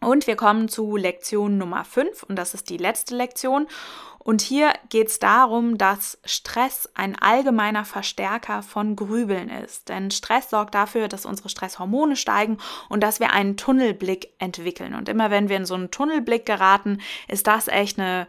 Und 0.00 0.26
wir 0.26 0.36
kommen 0.36 0.68
zu 0.68 0.96
Lektion 0.96 1.58
Nummer 1.58 1.84
5 1.84 2.24
und 2.24 2.36
das 2.36 2.54
ist 2.54 2.70
die 2.70 2.76
letzte 2.76 3.16
Lektion. 3.16 3.68
Und 4.18 4.40
hier 4.40 4.72
geht 4.88 5.08
es 5.08 5.18
darum, 5.18 5.78
dass 5.78 6.18
Stress 6.24 6.88
ein 6.94 7.18
allgemeiner 7.18 7.84
Verstärker 7.84 8.62
von 8.62 8.94
Grübeln 8.94 9.48
ist. 9.48 9.88
Denn 9.88 10.10
Stress 10.10 10.50
sorgt 10.50 10.74
dafür, 10.74 11.08
dass 11.08 11.26
unsere 11.26 11.48
Stresshormone 11.48 12.14
steigen 12.16 12.58
und 12.88 13.02
dass 13.02 13.18
wir 13.20 13.32
einen 13.32 13.56
Tunnelblick 13.56 14.30
entwickeln. 14.38 14.94
Und 14.94 15.08
immer 15.08 15.30
wenn 15.30 15.48
wir 15.48 15.56
in 15.56 15.66
so 15.66 15.74
einen 15.74 15.90
Tunnelblick 15.90 16.46
geraten, 16.46 17.00
ist 17.26 17.46
das 17.48 17.66
echt 17.66 17.98
eine 17.98 18.28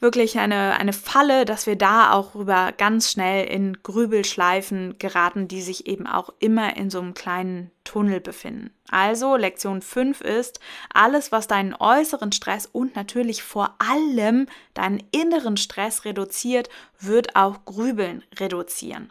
wirklich 0.00 0.38
eine, 0.38 0.78
eine 0.78 0.92
Falle, 0.92 1.44
dass 1.44 1.66
wir 1.66 1.76
da 1.76 2.12
auch 2.12 2.34
rüber 2.34 2.72
ganz 2.76 3.10
schnell 3.10 3.46
in 3.46 3.82
Grübelschleifen 3.82 4.98
geraten, 4.98 5.48
die 5.48 5.60
sich 5.60 5.86
eben 5.86 6.06
auch 6.06 6.32
immer 6.38 6.76
in 6.76 6.90
so 6.90 7.00
einem 7.00 7.14
kleinen 7.14 7.70
Tunnel 7.84 8.20
befinden. 8.20 8.70
Also 8.90 9.36
Lektion 9.36 9.82
5 9.82 10.20
ist, 10.20 10.60
alles, 10.92 11.32
was 11.32 11.46
deinen 11.46 11.74
äußeren 11.74 12.32
Stress 12.32 12.66
und 12.66 12.96
natürlich 12.96 13.42
vor 13.42 13.76
allem 13.78 14.46
deinen 14.74 15.02
inneren 15.10 15.56
Stress 15.56 16.04
reduziert, 16.04 16.68
wird 17.00 17.34
auch 17.36 17.64
Grübeln 17.64 18.24
reduzieren. 18.38 19.10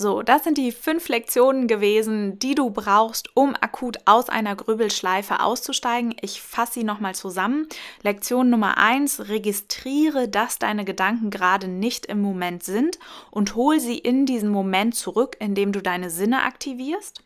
So, 0.00 0.22
das 0.22 0.44
sind 0.44 0.56
die 0.56 0.72
fünf 0.72 1.10
Lektionen 1.10 1.66
gewesen, 1.66 2.38
die 2.38 2.54
du 2.54 2.70
brauchst, 2.70 3.36
um 3.36 3.54
akut 3.54 3.98
aus 4.06 4.30
einer 4.30 4.56
Grübelschleife 4.56 5.40
auszusteigen. 5.40 6.14
Ich 6.22 6.40
fasse 6.40 6.72
sie 6.72 6.84
nochmal 6.84 7.14
zusammen. 7.14 7.66
Lektion 8.00 8.48
Nummer 8.48 8.78
eins: 8.78 9.28
registriere, 9.28 10.26
dass 10.26 10.58
deine 10.58 10.86
Gedanken 10.86 11.28
gerade 11.28 11.68
nicht 11.68 12.06
im 12.06 12.22
Moment 12.22 12.62
sind 12.62 12.98
und 13.30 13.56
hol 13.56 13.78
sie 13.78 13.98
in 13.98 14.24
diesen 14.24 14.48
Moment 14.48 14.94
zurück, 14.94 15.36
indem 15.38 15.70
du 15.70 15.82
deine 15.82 16.08
Sinne 16.08 16.44
aktivierst. 16.44 17.22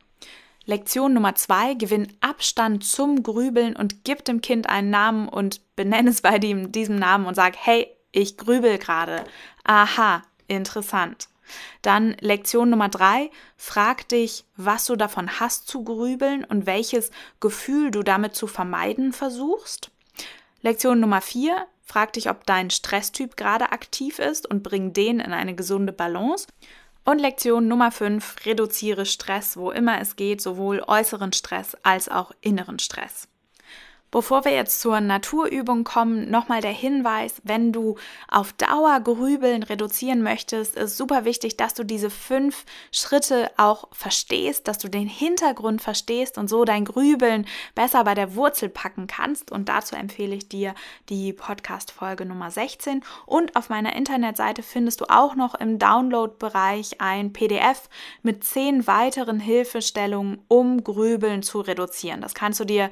Lektion 0.65 1.15
Nummer 1.15 1.37
zwei, 1.37 1.75
gewinn 1.75 2.09
Abstand 2.23 2.83
zum 2.83 3.23
Grübeln 3.23 3.77
und 3.77 4.03
gib 4.03 4.25
dem 4.25 4.41
Kind 4.41 4.69
einen 4.69 4.91
Namen 4.91 5.29
und 5.29 5.61
benenne 5.77 6.11
es 6.11 6.23
bei 6.23 6.41
dem, 6.41 6.73
diesem 6.73 6.97
Namen 6.97 7.27
und 7.27 7.37
sag, 7.37 7.55
hey, 7.57 7.87
ich 8.11 8.37
grübel 8.37 8.79
gerade. 8.79 9.23
Aha, 9.63 10.23
interessant. 10.49 11.29
Dann 11.83 12.17
Lektion 12.21 12.71
Nummer 12.71 12.89
drei, 12.89 13.31
frag 13.57 14.09
dich, 14.09 14.45
was 14.57 14.87
du 14.87 14.97
davon 14.97 15.41
hast 15.41 15.69
zu 15.69 15.85
grübeln 15.85 16.45
und 16.45 16.67
welches 16.67 17.11
Gefühl 17.41 17.91
du 17.91 18.03
damit 18.03 18.35
zu 18.35 18.47
vermeiden 18.47 19.13
versuchst. 19.13 19.91
Lektion 20.63 21.01
Nummer 21.01 21.21
vier, 21.21 21.67
frag 21.83 22.13
dich, 22.15 22.31
ob 22.31 22.47
dein 22.47 22.71
Stresstyp 22.71 23.37
gerade 23.37 23.73
aktiv 23.73 24.19
ist 24.19 24.49
und 24.51 24.63
bring 24.63 24.93
den 24.93 25.21
in 25.21 25.33
eine 25.33 25.55
gesunde 25.55 25.93
Balance. 25.93 26.47
Und 27.05 27.19
Lektion 27.19 27.69
Nummer 27.69 27.91
5, 27.91 28.47
reduziere 28.47 29.05
Stress, 29.05 29.59
wo 29.59 29.71
immer 29.71 30.01
es 30.01 30.17
geht, 30.17 30.41
sowohl 30.41 30.83
äußeren 30.87 31.35
Stress 31.35 31.77
als 31.83 32.09
auch 32.09 32.33
inneren 32.41 32.79
Stress. 32.79 33.29
Bevor 34.15 34.45
wir 34.45 34.53
jetzt 34.53 34.81
zur 34.81 35.01
Naturübung 35.01 35.83
kommen, 35.83 36.31
nochmal 36.31 36.61
der 36.61 36.71
Hinweis, 36.71 37.43
wenn 37.43 37.73
du 37.73 37.97
auf 38.29 38.53
Dauer 38.53 39.01
Grübeln 39.01 39.65
reduzieren 39.65 40.23
möchtest, 40.23 40.77
ist 40.77 40.97
super 40.97 41.25
wichtig, 41.25 41.57
dass 41.57 41.75
du 41.75 41.83
diese 41.83 42.11
fünf 42.11 42.65
Schritte 42.93 43.51
auch 43.57 43.89
verstehst, 43.91 44.69
dass 44.69 44.79
du 44.79 44.87
den 44.87 45.09
Hintergrund 45.09 45.83
verstehst 45.83 46.39
und 46.39 46.49
so 46.49 46.65
dein 46.65 46.85
Grübeln 46.85 47.45
besser 47.75 48.05
bei 48.05 48.15
der 48.15 48.37
Wurzel 48.37 48.69
packen 48.69 49.09
kannst. 49.09 49.51
Und 49.51 49.69
dazu 49.69 49.97
empfehle 49.97 50.37
ich 50.37 50.49
dir 50.49 50.77
die 51.09 51.33
Podcast-Folge 51.33 52.25
Nummer 52.25 52.53
16. 52.53 53.03
Und 53.27 53.57
auf 53.57 53.69
meiner 53.69 53.97
Internetseite 53.97 54.63
findest 54.63 55.01
du 55.01 55.07
auch 55.07 55.35
noch 55.35 55.57
im 55.57 55.81
Download-Bereich 55.81 57.01
ein 57.01 57.33
PDF 57.33 57.89
mit 58.23 58.45
zehn 58.45 58.87
weiteren 58.87 59.41
Hilfestellungen, 59.41 60.41
um 60.47 60.85
Grübeln 60.85 61.43
zu 61.43 61.61
reduzieren. 61.61 62.21
Das 62.21 62.35
kannst 62.35 62.61
du 62.61 62.65
dir 62.65 62.91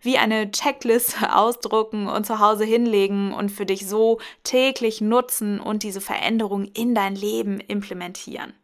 wie 0.00 0.18
eine 0.18 0.50
Checkliste 0.64 1.34
ausdrucken 1.36 2.06
und 2.06 2.24
zu 2.24 2.38
Hause 2.38 2.64
hinlegen 2.64 3.34
und 3.34 3.50
für 3.50 3.66
dich 3.66 3.86
so 3.86 4.18
täglich 4.44 5.02
nutzen 5.02 5.60
und 5.60 5.82
diese 5.82 6.00
Veränderung 6.00 6.64
in 6.64 6.94
dein 6.94 7.14
Leben 7.14 7.60
implementieren. 7.60 8.54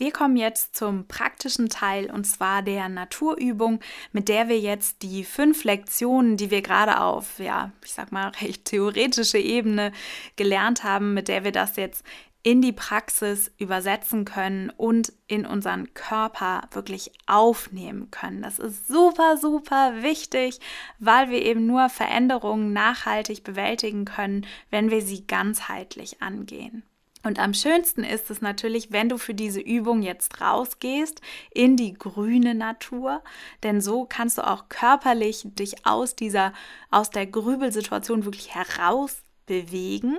Wir 0.00 0.12
kommen 0.12 0.36
jetzt 0.36 0.76
zum 0.76 1.06
praktischen 1.08 1.68
Teil 1.68 2.10
und 2.10 2.24
zwar 2.24 2.62
der 2.62 2.88
Naturübung, 2.88 3.80
mit 4.12 4.28
der 4.28 4.48
wir 4.48 4.58
jetzt 4.58 5.02
die 5.02 5.24
fünf 5.24 5.64
Lektionen, 5.64 6.36
die 6.36 6.50
wir 6.50 6.62
gerade 6.62 7.00
auf, 7.00 7.38
ja, 7.38 7.72
ich 7.84 7.92
sag 7.92 8.12
mal, 8.12 8.28
recht 8.40 8.64
theoretische 8.64 9.38
Ebene 9.38 9.92
gelernt 10.36 10.84
haben, 10.84 11.14
mit 11.14 11.28
der 11.28 11.44
wir 11.44 11.52
das 11.52 11.76
jetzt 11.76 12.04
in 12.42 12.62
die 12.62 12.72
Praxis 12.72 13.50
übersetzen 13.58 14.24
können 14.24 14.70
und 14.70 15.12
in 15.26 15.44
unseren 15.44 15.92
Körper 15.94 16.62
wirklich 16.72 17.12
aufnehmen 17.26 18.10
können. 18.10 18.42
Das 18.42 18.58
ist 18.58 18.86
super, 18.86 19.36
super 19.36 20.02
wichtig, 20.02 20.60
weil 20.98 21.30
wir 21.30 21.42
eben 21.42 21.66
nur 21.66 21.88
Veränderungen 21.88 22.72
nachhaltig 22.72 23.42
bewältigen 23.44 24.04
können, 24.04 24.46
wenn 24.70 24.90
wir 24.90 25.02
sie 25.02 25.26
ganzheitlich 25.26 26.22
angehen. 26.22 26.84
Und 27.24 27.40
am 27.40 27.52
schönsten 27.52 28.04
ist 28.04 28.30
es 28.30 28.40
natürlich, 28.40 28.92
wenn 28.92 29.08
du 29.08 29.18
für 29.18 29.34
diese 29.34 29.60
Übung 29.60 30.02
jetzt 30.02 30.40
rausgehst 30.40 31.20
in 31.50 31.76
die 31.76 31.94
grüne 31.94 32.54
Natur, 32.54 33.22
denn 33.64 33.80
so 33.80 34.06
kannst 34.08 34.38
du 34.38 34.46
auch 34.46 34.68
körperlich 34.68 35.42
dich 35.44 35.84
aus 35.84 36.14
dieser, 36.14 36.52
aus 36.90 37.10
der 37.10 37.26
Grübelsituation 37.26 38.24
wirklich 38.24 38.54
heraus 38.54 39.18
bewegen 39.48 40.18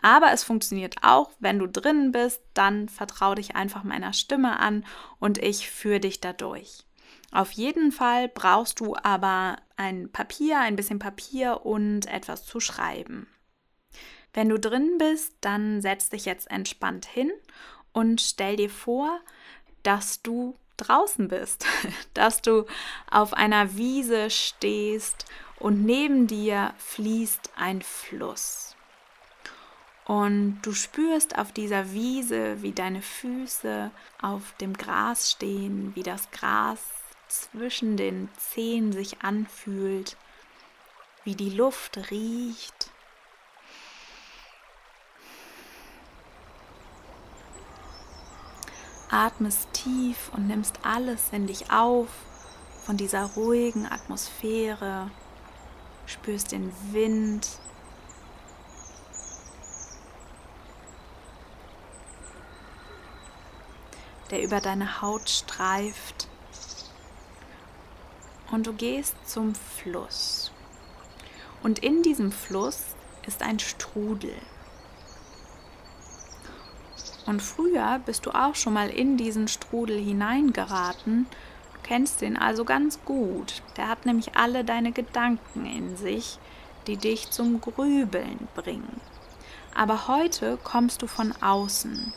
aber 0.00 0.32
es 0.32 0.44
funktioniert 0.44 0.96
auch, 1.02 1.30
wenn 1.40 1.58
du 1.58 1.66
drinnen 1.66 2.12
bist, 2.12 2.40
dann 2.54 2.88
vertrau 2.88 3.34
dich 3.34 3.56
einfach 3.56 3.82
meiner 3.82 4.12
Stimme 4.12 4.58
an 4.60 4.84
und 5.18 5.38
ich 5.38 5.70
führe 5.70 6.00
dich 6.00 6.20
dadurch. 6.20 6.84
Auf 7.32 7.50
jeden 7.52 7.92
Fall 7.92 8.28
brauchst 8.28 8.80
du 8.80 8.96
aber 9.02 9.56
ein 9.76 10.10
Papier, 10.10 10.60
ein 10.60 10.76
bisschen 10.76 10.98
Papier 10.98 11.66
und 11.66 12.06
etwas 12.06 12.44
zu 12.46 12.60
schreiben. 12.60 13.26
Wenn 14.32 14.48
du 14.48 14.58
drin 14.58 14.98
bist, 14.98 15.34
dann 15.40 15.82
setz 15.82 16.10
dich 16.10 16.24
jetzt 16.24 16.50
entspannt 16.50 17.04
hin 17.04 17.30
und 17.92 18.20
stell 18.20 18.56
dir 18.56 18.70
vor, 18.70 19.20
dass 19.82 20.22
du 20.22 20.54
draußen 20.76 21.26
bist, 21.28 21.66
dass 22.14 22.40
du 22.40 22.66
auf 23.10 23.34
einer 23.34 23.76
Wiese 23.76 24.30
stehst 24.30 25.26
und 25.58 25.84
neben 25.84 26.28
dir 26.28 26.72
fließt 26.78 27.50
ein 27.56 27.82
Fluss. 27.82 28.67
Und 30.08 30.62
du 30.62 30.72
spürst 30.72 31.36
auf 31.36 31.52
dieser 31.52 31.92
Wiese, 31.92 32.62
wie 32.62 32.72
deine 32.72 33.02
Füße 33.02 33.90
auf 34.22 34.54
dem 34.58 34.72
Gras 34.72 35.30
stehen, 35.30 35.94
wie 35.94 36.02
das 36.02 36.30
Gras 36.30 36.80
zwischen 37.28 37.98
den 37.98 38.30
Zehen 38.38 38.90
sich 38.90 39.20
anfühlt, 39.20 40.16
wie 41.24 41.34
die 41.34 41.50
Luft 41.50 42.10
riecht. 42.10 42.90
Atmest 49.10 49.70
tief 49.74 50.30
und 50.32 50.46
nimmst 50.46 50.86
alles 50.86 51.28
in 51.32 51.46
dich 51.46 51.70
auf 51.70 52.08
von 52.86 52.96
dieser 52.96 53.24
ruhigen 53.24 53.84
Atmosphäre, 53.84 55.10
spürst 56.06 56.52
den 56.52 56.72
Wind 56.92 57.46
der 64.30 64.42
über 64.42 64.60
deine 64.60 65.00
Haut 65.00 65.28
streift. 65.28 66.28
Und 68.50 68.66
du 68.66 68.72
gehst 68.72 69.14
zum 69.26 69.54
Fluss. 69.54 70.52
Und 71.62 71.80
in 71.80 72.02
diesem 72.02 72.32
Fluss 72.32 72.84
ist 73.26 73.42
ein 73.42 73.58
Strudel. 73.58 74.34
Und 77.26 77.42
früher 77.42 78.00
bist 78.06 78.24
du 78.24 78.30
auch 78.30 78.54
schon 78.54 78.72
mal 78.72 78.88
in 78.88 79.18
diesen 79.18 79.48
Strudel 79.48 79.98
hineingeraten. 79.98 81.26
Du 81.74 81.80
kennst 81.82 82.22
den 82.22 82.38
also 82.38 82.64
ganz 82.64 83.00
gut. 83.04 83.62
Der 83.76 83.88
hat 83.88 84.06
nämlich 84.06 84.34
alle 84.34 84.64
deine 84.64 84.92
Gedanken 84.92 85.66
in 85.66 85.96
sich, 85.96 86.38
die 86.86 86.96
dich 86.96 87.30
zum 87.30 87.60
Grübeln 87.60 88.48
bringen. 88.54 89.00
Aber 89.74 90.08
heute 90.08 90.58
kommst 90.64 91.02
du 91.02 91.06
von 91.06 91.34
außen 91.42 92.14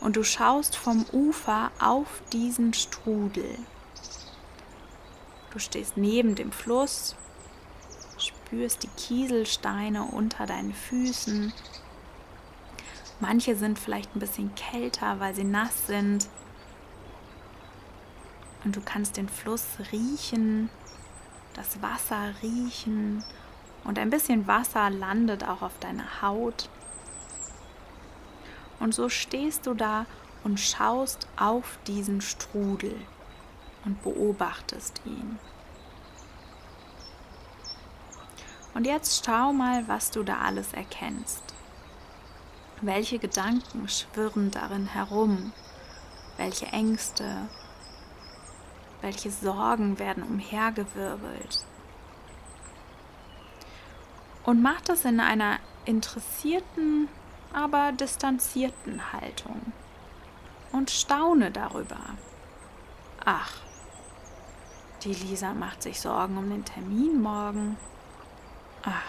und 0.00 0.16
du 0.16 0.22
schaust 0.22 0.76
vom 0.76 1.04
Ufer 1.12 1.70
auf 1.80 2.22
diesen 2.32 2.72
Strudel. 2.74 3.58
Du 5.50 5.58
stehst 5.58 5.96
neben 5.96 6.34
dem 6.34 6.52
Fluss, 6.52 7.16
spürst 8.18 8.82
die 8.82 8.88
Kieselsteine 8.88 10.04
unter 10.04 10.46
deinen 10.46 10.72
Füßen. 10.72 11.52
Manche 13.20 13.56
sind 13.56 13.78
vielleicht 13.78 14.14
ein 14.14 14.20
bisschen 14.20 14.54
kälter, 14.54 15.18
weil 15.20 15.34
sie 15.34 15.44
nass 15.44 15.86
sind. 15.86 16.28
Und 18.64 18.76
du 18.76 18.80
kannst 18.80 19.16
den 19.16 19.28
Fluss 19.28 19.64
riechen, 19.92 20.68
das 21.54 21.80
Wasser 21.82 22.34
riechen 22.42 23.24
und 23.84 23.98
ein 23.98 24.10
bisschen 24.10 24.46
Wasser 24.46 24.90
landet 24.90 25.44
auch 25.44 25.62
auf 25.62 25.78
deiner 25.80 26.22
Haut. 26.22 26.68
Und 28.80 28.94
so 28.94 29.08
stehst 29.08 29.66
du 29.66 29.74
da 29.74 30.06
und 30.44 30.60
schaust 30.60 31.28
auf 31.36 31.78
diesen 31.86 32.20
Strudel 32.20 32.94
und 33.84 34.02
beobachtest 34.02 35.00
ihn. 35.04 35.38
Und 38.74 38.86
jetzt 38.86 39.24
schau 39.24 39.52
mal, 39.52 39.88
was 39.88 40.10
du 40.10 40.22
da 40.22 40.38
alles 40.38 40.72
erkennst. 40.72 41.42
Welche 42.80 43.18
Gedanken 43.18 43.88
schwirren 43.88 44.52
darin 44.52 44.86
herum? 44.86 45.52
Welche 46.36 46.66
Ängste? 46.66 47.48
Welche 49.00 49.30
Sorgen 49.32 49.98
werden 49.98 50.22
umhergewirbelt? 50.22 51.64
Und 54.44 54.62
mach 54.62 54.80
das 54.82 55.04
in 55.04 55.18
einer 55.18 55.58
interessierten, 55.84 57.08
aber 57.52 57.92
distanzierten 57.92 59.12
Haltung 59.12 59.72
und 60.72 60.90
staune 60.90 61.50
darüber. 61.50 62.00
Ach, 63.24 63.52
die 65.02 65.14
Lisa 65.14 65.54
macht 65.54 65.82
sich 65.82 66.00
Sorgen 66.00 66.36
um 66.38 66.50
den 66.50 66.64
Termin 66.64 67.20
morgen. 67.20 67.76
Ach, 68.82 69.02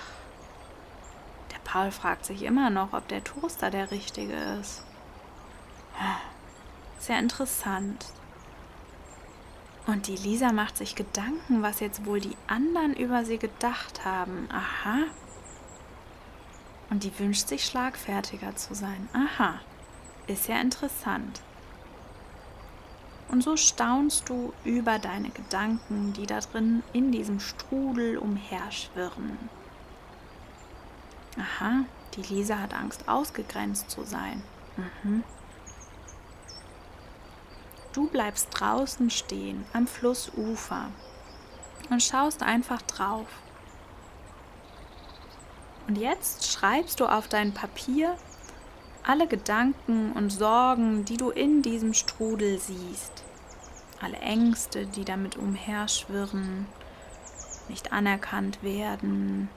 der 1.52 1.60
Paul 1.64 1.92
fragt 1.92 2.26
sich 2.26 2.44
immer 2.44 2.70
noch, 2.70 2.94
ob 2.94 3.08
der 3.08 3.24
Toaster 3.24 3.70
der 3.70 3.92
richtige 3.92 4.34
ist. 4.34 4.84
Sehr 7.00 7.20
interessant. 7.20 8.06
Und 9.88 10.08
die 10.08 10.18
Lisa 10.18 10.52
macht 10.52 10.78
sich 10.78 10.96
Gedanken, 10.96 11.64
was 11.64 11.80
jetzt 11.80 12.06
wohl 12.06 12.20
die 12.20 12.38
anderen 12.48 12.94
über 12.94 13.26
sie 13.26 13.40
gedacht 13.40 14.06
haben. 14.06 14.48
Aha. 14.52 15.06
Und 16.90 17.04
die 17.04 17.18
wünscht 17.20 17.48
sich 17.48 17.66
schlagfertiger 17.66 18.56
zu 18.56 18.74
sein. 18.74 19.10
Aha. 19.14 19.60
Ist 20.28 20.48
ja 20.48 20.60
interessant. 20.60 21.42
Und 23.30 23.44
so 23.44 23.58
staunst 23.58 24.28
du 24.28 24.54
über 24.64 24.98
deine 24.98 25.30
Gedanken, 25.30 26.14
die 26.14 26.26
da 26.26 26.40
drin 26.40 26.82
in 26.94 27.12
diesem 27.12 27.40
Strudel 27.40 28.18
umherschwirren. 28.18 29.38
Aha, 31.38 31.86
die 32.16 32.24
Lisa 32.24 32.58
hat 32.58 32.74
Angst, 32.74 33.08
ausgegrenzt 33.08 33.92
zu 33.92 34.04
sein. 34.04 34.42
Mhm. 35.04 35.24
Du 37.94 38.08
bleibst 38.08 38.50
draußen 38.52 39.10
stehen 39.10 39.66
am 39.74 39.88
Flussufer 39.88 40.90
und 41.90 42.02
schaust 42.02 42.44
einfach 42.44 42.82
drauf. 42.84 43.28
Und 45.90 45.98
jetzt 45.98 46.46
schreibst 46.46 47.00
du 47.00 47.08
auf 47.08 47.28
dein 47.28 47.52
Papier 47.52 48.16
alle 49.02 49.26
Gedanken 49.26 50.12
und 50.12 50.30
Sorgen, 50.30 51.04
die 51.04 51.18
du 51.18 51.32
in 51.32 51.64
diesem 51.64 51.96
Strudel 51.96 52.60
siehst. 52.60 53.24
Alle 54.00 54.18
Ängste, 54.18 54.86
die 54.86 55.04
damit 55.04 55.36
umherschwirren, 55.36 56.68
nicht 57.70 57.92
anerkannt 57.92 58.62
werden, 58.62 59.50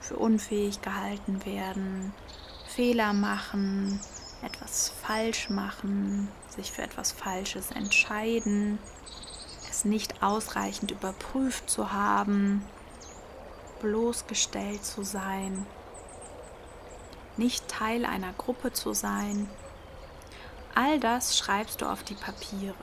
für 0.00 0.14
unfähig 0.14 0.80
gehalten 0.80 1.44
werden, 1.44 2.14
Fehler 2.68 3.12
machen, 3.12 3.98
etwas 4.42 4.92
falsch 5.02 5.50
machen, 5.50 6.28
sich 6.50 6.70
für 6.70 6.82
etwas 6.82 7.10
Falsches 7.10 7.72
entscheiden, 7.72 8.78
es 9.68 9.84
nicht 9.84 10.22
ausreichend 10.22 10.92
überprüft 10.92 11.68
zu 11.68 11.92
haben, 11.92 12.64
bloßgestellt 13.80 14.84
zu 14.84 15.02
sein, 15.02 15.66
nicht 17.36 17.68
Teil 17.68 18.04
einer 18.04 18.32
Gruppe 18.34 18.72
zu 18.72 18.92
sein. 18.92 19.48
All 20.74 21.00
das 21.00 21.38
schreibst 21.38 21.80
du 21.80 21.86
auf 21.86 22.02
die 22.02 22.14
Papiere. 22.14 22.74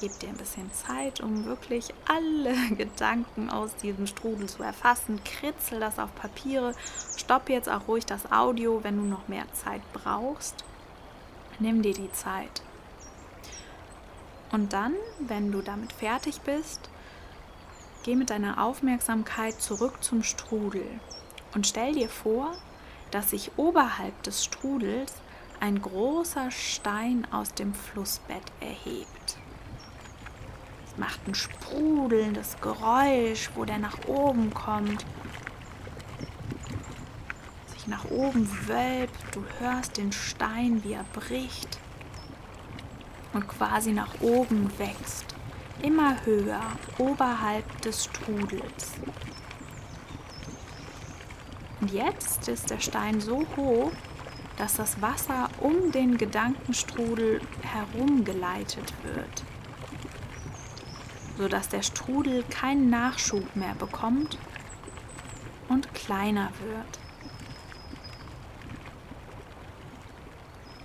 Gib 0.00 0.18
dir 0.18 0.30
ein 0.30 0.36
bisschen 0.36 0.72
Zeit, 0.72 1.20
um 1.20 1.44
wirklich 1.44 1.94
alle 2.08 2.54
Gedanken 2.76 3.50
aus 3.50 3.76
diesem 3.76 4.08
Strudel 4.08 4.48
zu 4.48 4.64
erfassen. 4.64 5.22
Kritzel 5.22 5.78
das 5.78 6.00
auf 6.00 6.12
Papiere. 6.16 6.74
Stopp 7.16 7.48
jetzt 7.48 7.68
auch 7.68 7.86
ruhig 7.86 8.04
das 8.04 8.32
Audio, 8.32 8.82
wenn 8.82 8.96
du 8.96 9.04
noch 9.04 9.28
mehr 9.28 9.44
Zeit 9.52 9.82
brauchst. 9.92 10.64
Nimm 11.60 11.82
dir 11.82 11.94
die 11.94 12.10
Zeit. 12.10 12.62
Und 14.50 14.72
dann, 14.72 14.94
wenn 15.20 15.52
du 15.52 15.62
damit 15.62 15.92
fertig 15.92 16.40
bist, 16.40 16.90
Geh 18.04 18.16
mit 18.16 18.30
deiner 18.30 18.60
Aufmerksamkeit 18.64 19.62
zurück 19.62 20.02
zum 20.02 20.24
Strudel 20.24 20.86
und 21.54 21.68
stell 21.68 21.94
dir 21.94 22.08
vor, 22.08 22.52
dass 23.12 23.30
sich 23.30 23.52
oberhalb 23.56 24.20
des 24.24 24.44
Strudels 24.44 25.12
ein 25.60 25.80
großer 25.80 26.50
Stein 26.50 27.28
aus 27.30 27.54
dem 27.54 27.72
Flussbett 27.72 28.42
erhebt. 28.58 29.38
Es 30.84 30.98
macht 30.98 31.20
ein 31.28 31.36
sprudelndes 31.36 32.56
Geräusch, 32.60 33.50
wo 33.54 33.64
der 33.64 33.78
nach 33.78 34.08
oben 34.08 34.52
kommt, 34.52 35.06
sich 37.72 37.86
nach 37.86 38.06
oben 38.06 38.50
wölbt. 38.66 39.14
Du 39.30 39.44
hörst 39.60 39.96
den 39.96 40.10
Stein, 40.10 40.82
wie 40.82 40.94
er 40.94 41.04
bricht 41.12 41.78
und 43.32 43.46
quasi 43.46 43.92
nach 43.92 44.20
oben 44.20 44.76
wächst 44.78 45.31
immer 45.82 46.24
höher 46.24 46.62
oberhalb 46.98 47.82
des 47.82 48.04
Strudels. 48.04 48.92
Und 51.80 51.92
jetzt 51.92 52.46
ist 52.48 52.70
der 52.70 52.78
Stein 52.78 53.20
so 53.20 53.44
hoch, 53.56 53.90
dass 54.56 54.76
das 54.76 55.02
Wasser 55.02 55.48
um 55.58 55.90
den 55.90 56.16
Gedankenstrudel 56.16 57.40
herumgeleitet 57.62 58.92
wird, 59.02 59.42
sodass 61.36 61.68
der 61.68 61.82
Strudel 61.82 62.44
keinen 62.44 62.88
Nachschub 62.88 63.56
mehr 63.56 63.74
bekommt 63.74 64.38
und 65.68 65.92
kleiner 65.94 66.52
wird. 66.64 67.00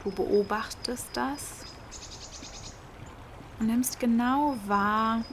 Du 0.03 0.11
beobachtest 0.11 1.09
das 1.13 1.66
und 3.59 3.67
nimmst 3.67 3.99
genau 3.99 4.55
wahr, 4.67 5.23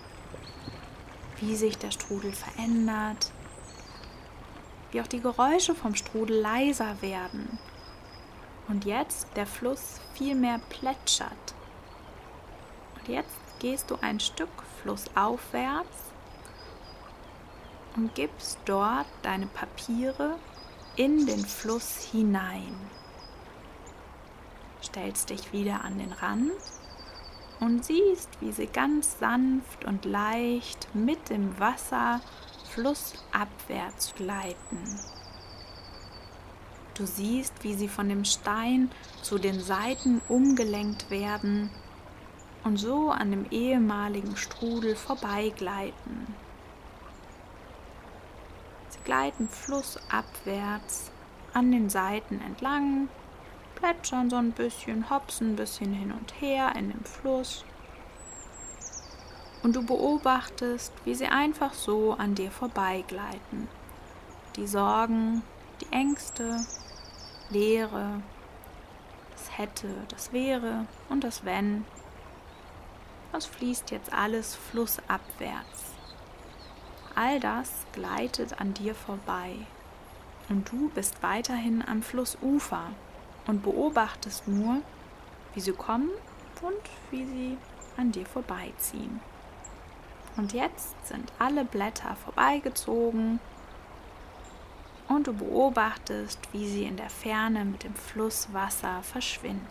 wie 1.41 1.57
sich 1.57 1.77
der 1.79 1.91
Strudel 1.91 2.33
verändert, 2.33 3.33
wie 4.91 5.01
auch 5.01 5.07
die 5.07 5.21
Geräusche 5.21 5.75
vom 5.75 5.95
Strudel 5.95 6.41
leiser 6.41 7.03
werden 7.03 7.59
und 8.69 8.85
jetzt 8.85 9.29
der 9.37 9.47
Fluss 9.47 10.01
viel 10.15 10.35
mehr 10.35 10.61
plätschert. 10.69 11.55
Und 12.97 13.09
jetzt 13.09 13.37
gehst 13.59 13.91
du 13.91 13.97
ein 14.01 14.21
Stück 14.21 14.49
flussaufwärts 14.83 16.11
und 17.97 18.15
gibst 18.15 18.59
dort 18.65 19.07
deine 19.23 19.47
Papiere 19.47 20.37
in 20.97 21.27
den 21.27 21.45
Fluss 21.45 22.09
hinein. 22.11 22.75
Stellst 24.83 25.31
dich 25.31 25.53
wieder 25.53 25.83
an 25.85 25.99
den 25.99 26.13
Rand 26.13 26.53
und 27.61 27.85
siehst, 27.85 28.29
wie 28.41 28.53
sie 28.53 28.67
ganz 28.67 29.19
sanft 29.19 29.85
und 29.85 30.05
leicht 30.05 30.89
mit 30.95 31.31
dem 31.31 31.59
Wasser 31.59 32.21
flussabwärts 32.71 34.15
gleiten. 34.15 35.01
Du 36.95 37.07
siehst, 37.07 37.65
wie 37.65 37.75
sie 37.75 37.89
von 37.89 38.09
dem 38.09 38.25
Stein 38.25 38.91
zu 39.23 39.39
den 39.39 39.61
Seiten 39.61 40.21
umgelenkt 40.29 41.11
werden 41.11 41.71
und 42.63 42.77
so 42.77 43.11
an 43.11 43.31
dem 43.31 43.47
ehemaligen 43.51 44.37
Strudel 44.37 44.95
vorbeigleiten. 44.97 46.35
gleiten 49.05 49.49
flussabwärts 49.49 51.11
an 51.53 51.71
den 51.71 51.89
Seiten 51.89 52.41
entlang, 52.41 53.09
plätschern 53.85 54.31
so 54.31 54.37
ein 54.37 54.53
bisschen, 54.53 55.11
hopsen 55.11 55.53
ein 55.53 55.57
bisschen 55.57 55.93
hin 55.93 56.11
und 56.11 56.41
her 56.41 56.73
in 56.75 56.91
dem 56.91 57.05
Fluss. 57.05 57.65
Und 59.63 59.77
du 59.77 59.85
beobachtest, 59.85 60.93
wie 61.05 61.15
sie 61.15 61.27
einfach 61.27 61.75
so 61.75 62.15
an 62.15 62.35
dir 62.35 62.51
vorbeigleiten. 62.51 63.69
Die 64.57 64.67
Sorgen, 64.67 65.43
die 65.83 65.93
Ängste, 65.93 66.65
Leere, 67.51 68.23
das 69.33 69.59
hätte, 69.59 69.89
das 70.09 70.33
wäre 70.33 70.87
und 71.11 71.23
das 71.23 71.45
wenn. 71.45 71.85
Das 73.33 73.45
fließt 73.45 73.91
jetzt 73.91 74.15
alles 74.15 74.55
flussabwärts. 74.55 75.93
All 77.15 77.39
das 77.39 77.71
gleitet 77.93 78.61
an 78.61 78.73
dir 78.73 78.95
vorbei 78.95 79.57
und 80.49 80.71
du 80.73 80.89
bist 80.95 81.23
weiterhin 81.23 81.85
am 81.87 82.03
Flussufer 82.03 82.91
und 83.47 83.63
beobachtest 83.63 84.49
nur, 84.49 84.79
wie 85.55 85.61
sie 85.61 85.73
kommen 85.73 86.11
und 86.63 86.81
wie 87.11 87.25
sie 87.25 87.59
an 87.97 88.13
dir 88.13 88.27
vorbeiziehen. 88.27 89.21
Und 90.37 90.53
jetzt 90.53 90.95
sind 91.07 91.33
alle 91.39 91.65
Blätter 91.65 92.17
vorbeigezogen 92.17 93.39
und 95.09 95.27
du 95.27 95.33
beobachtest, 95.33 96.41
wie 96.53 96.67
sie 96.67 96.85
in 96.85 96.97
der 96.97 97.11
Ferne 97.11 97.65
mit 97.65 97.85
dem 97.85 97.95
Flusswasser 97.95 99.03
verschwinden. 99.03 99.67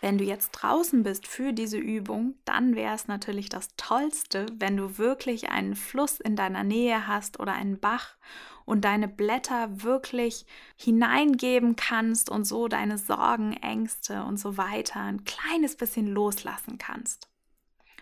Wenn 0.00 0.16
du 0.16 0.24
jetzt 0.24 0.52
draußen 0.52 1.02
bist 1.02 1.26
für 1.26 1.52
diese 1.52 1.76
Übung, 1.76 2.34
dann 2.46 2.74
wäre 2.74 2.94
es 2.94 3.06
natürlich 3.06 3.50
das 3.50 3.68
Tollste, 3.76 4.46
wenn 4.54 4.76
du 4.76 4.96
wirklich 4.96 5.50
einen 5.50 5.76
Fluss 5.76 6.20
in 6.20 6.36
deiner 6.36 6.64
Nähe 6.64 7.06
hast 7.06 7.38
oder 7.38 7.52
einen 7.52 7.78
Bach 7.78 8.16
und 8.64 8.84
deine 8.84 9.08
Blätter 9.08 9.82
wirklich 9.82 10.46
hineingeben 10.76 11.76
kannst 11.76 12.30
und 12.30 12.44
so 12.44 12.66
deine 12.66 12.96
Sorgen, 12.96 13.52
Ängste 13.52 14.24
und 14.24 14.38
so 14.38 14.56
weiter 14.56 15.00
ein 15.00 15.24
kleines 15.24 15.76
bisschen 15.76 16.06
loslassen 16.06 16.78
kannst. 16.78 17.28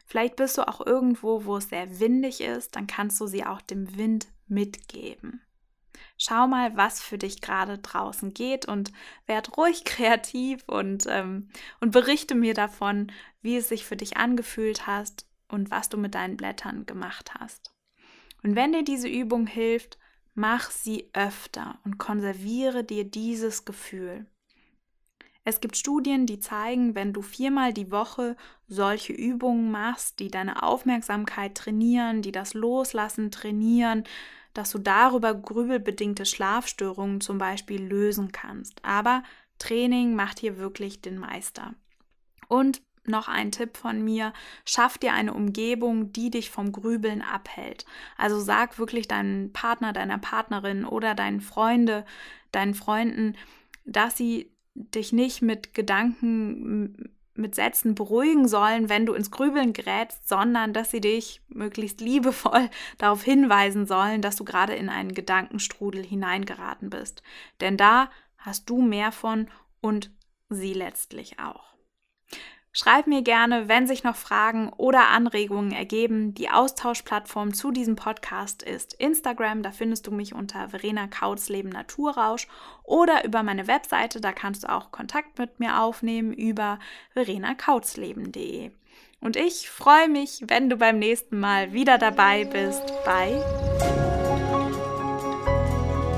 Vielleicht 0.06 0.36
bist 0.36 0.56
du 0.56 0.68
auch 0.68 0.86
irgendwo, 0.86 1.44
wo 1.44 1.56
es 1.56 1.68
sehr 1.68 1.98
windig 1.98 2.40
ist, 2.40 2.76
dann 2.76 2.86
kannst 2.86 3.20
du 3.20 3.26
sie 3.26 3.44
auch 3.44 3.60
dem 3.60 3.96
Wind 3.96 4.28
mitgeben. 4.46 5.42
Schau 6.20 6.48
mal, 6.48 6.76
was 6.76 7.00
für 7.00 7.16
dich 7.16 7.40
gerade 7.40 7.78
draußen 7.78 8.34
geht 8.34 8.66
und 8.66 8.92
werd 9.26 9.56
ruhig 9.56 9.84
kreativ 9.86 10.64
und, 10.66 11.06
ähm, 11.08 11.48
und 11.80 11.92
berichte 11.92 12.34
mir 12.34 12.54
davon, 12.54 13.12
wie 13.40 13.56
es 13.56 13.68
sich 13.68 13.84
für 13.84 13.96
dich 13.96 14.16
angefühlt 14.16 14.86
hast 14.86 15.26
und 15.48 15.70
was 15.70 15.88
du 15.88 15.96
mit 15.96 16.14
deinen 16.14 16.36
Blättern 16.36 16.86
gemacht 16.86 17.30
hast. 17.38 17.72
Und 18.42 18.56
wenn 18.56 18.72
dir 18.72 18.84
diese 18.84 19.08
Übung 19.08 19.46
hilft, 19.46 19.98
mach 20.34 20.70
sie 20.70 21.08
öfter 21.12 21.78
und 21.84 21.98
konserviere 21.98 22.84
dir 22.84 23.04
dieses 23.04 23.64
Gefühl. 23.64 24.26
Es 25.44 25.60
gibt 25.60 25.76
Studien, 25.76 26.26
die 26.26 26.40
zeigen, 26.40 26.94
wenn 26.94 27.12
du 27.12 27.22
viermal 27.22 27.72
die 27.72 27.90
Woche 27.90 28.36
solche 28.66 29.14
Übungen 29.14 29.70
machst, 29.70 30.18
die 30.18 30.30
deine 30.30 30.62
Aufmerksamkeit 30.62 31.54
trainieren, 31.54 32.22
die 32.22 32.32
das 32.32 32.52
Loslassen 32.54 33.30
trainieren, 33.30 34.04
dass 34.58 34.70
du 34.70 34.78
darüber 34.78 35.34
grübelbedingte 35.34 36.26
Schlafstörungen 36.26 37.20
zum 37.20 37.38
Beispiel 37.38 37.80
lösen 37.80 38.32
kannst. 38.32 38.84
Aber 38.84 39.22
Training 39.60 40.16
macht 40.16 40.40
hier 40.40 40.58
wirklich 40.58 41.00
den 41.00 41.16
Meister. 41.16 41.74
Und 42.48 42.82
noch 43.04 43.28
ein 43.28 43.52
Tipp 43.52 43.76
von 43.76 44.02
mir, 44.02 44.32
schaff 44.64 44.98
dir 44.98 45.12
eine 45.12 45.32
Umgebung, 45.32 46.12
die 46.12 46.30
dich 46.30 46.50
vom 46.50 46.72
Grübeln 46.72 47.22
abhält. 47.22 47.86
Also 48.16 48.40
sag 48.40 48.80
wirklich 48.80 49.06
deinem 49.06 49.52
Partner, 49.52 49.92
deiner 49.92 50.18
Partnerin 50.18 50.84
oder 50.84 51.14
deinen 51.14 51.40
Freunde, 51.40 52.04
deinen 52.50 52.74
Freunden, 52.74 53.36
dass 53.84 54.16
sie 54.16 54.50
dich 54.74 55.12
nicht 55.12 55.40
mit 55.40 55.72
Gedanken 55.72 57.16
mit 57.38 57.54
Sätzen 57.54 57.94
beruhigen 57.94 58.48
sollen, 58.48 58.88
wenn 58.88 59.06
du 59.06 59.14
ins 59.14 59.30
Grübeln 59.30 59.72
gerätst, 59.72 60.28
sondern 60.28 60.72
dass 60.72 60.90
sie 60.90 61.00
dich 61.00 61.40
möglichst 61.48 62.00
liebevoll 62.00 62.68
darauf 62.98 63.22
hinweisen 63.22 63.86
sollen, 63.86 64.20
dass 64.20 64.36
du 64.36 64.44
gerade 64.44 64.74
in 64.74 64.88
einen 64.88 65.14
Gedankenstrudel 65.14 66.04
hineingeraten 66.04 66.90
bist. 66.90 67.22
Denn 67.60 67.76
da 67.76 68.10
hast 68.36 68.68
du 68.68 68.82
mehr 68.82 69.12
von 69.12 69.48
und 69.80 70.10
sie 70.48 70.72
letztlich 70.72 71.38
auch. 71.38 71.74
Schreib 72.72 73.06
mir 73.06 73.22
gerne, 73.22 73.68
wenn 73.68 73.86
sich 73.86 74.04
noch 74.04 74.14
Fragen 74.14 74.70
oder 74.76 75.08
Anregungen 75.08 75.72
ergeben. 75.72 76.34
Die 76.34 76.50
Austauschplattform 76.50 77.54
zu 77.54 77.70
diesem 77.70 77.96
Podcast 77.96 78.62
ist 78.62 78.92
Instagram. 78.94 79.62
Da 79.62 79.72
findest 79.72 80.06
du 80.06 80.10
mich 80.12 80.34
unter 80.34 80.68
Verena 80.68 81.06
Kautz 81.06 81.48
Leben 81.48 81.70
Naturrausch 81.70 82.46
oder 82.84 83.24
über 83.24 83.42
meine 83.42 83.66
Webseite. 83.66 84.20
Da 84.20 84.32
kannst 84.32 84.64
du 84.64 84.72
auch 84.72 84.92
Kontakt 84.92 85.38
mit 85.38 85.58
mir 85.60 85.80
aufnehmen 85.80 86.32
über 86.32 86.78
verenakautzleben.de. 87.14 88.70
Und 89.20 89.36
ich 89.36 89.68
freue 89.68 90.08
mich, 90.08 90.44
wenn 90.46 90.70
du 90.70 90.76
beim 90.76 90.98
nächsten 90.98 91.40
Mal 91.40 91.72
wieder 91.72 91.98
dabei 91.98 92.44
bist 92.44 92.82
bei 93.04 93.42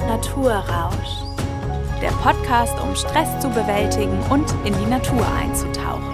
Naturrausch. 0.06 1.30
Der 2.02 2.10
Podcast, 2.22 2.78
um 2.80 2.96
Stress 2.96 3.40
zu 3.40 3.48
bewältigen 3.50 4.20
und 4.30 4.50
in 4.64 4.74
die 4.78 4.90
Natur 4.90 5.26
einzutauchen. 5.38 6.10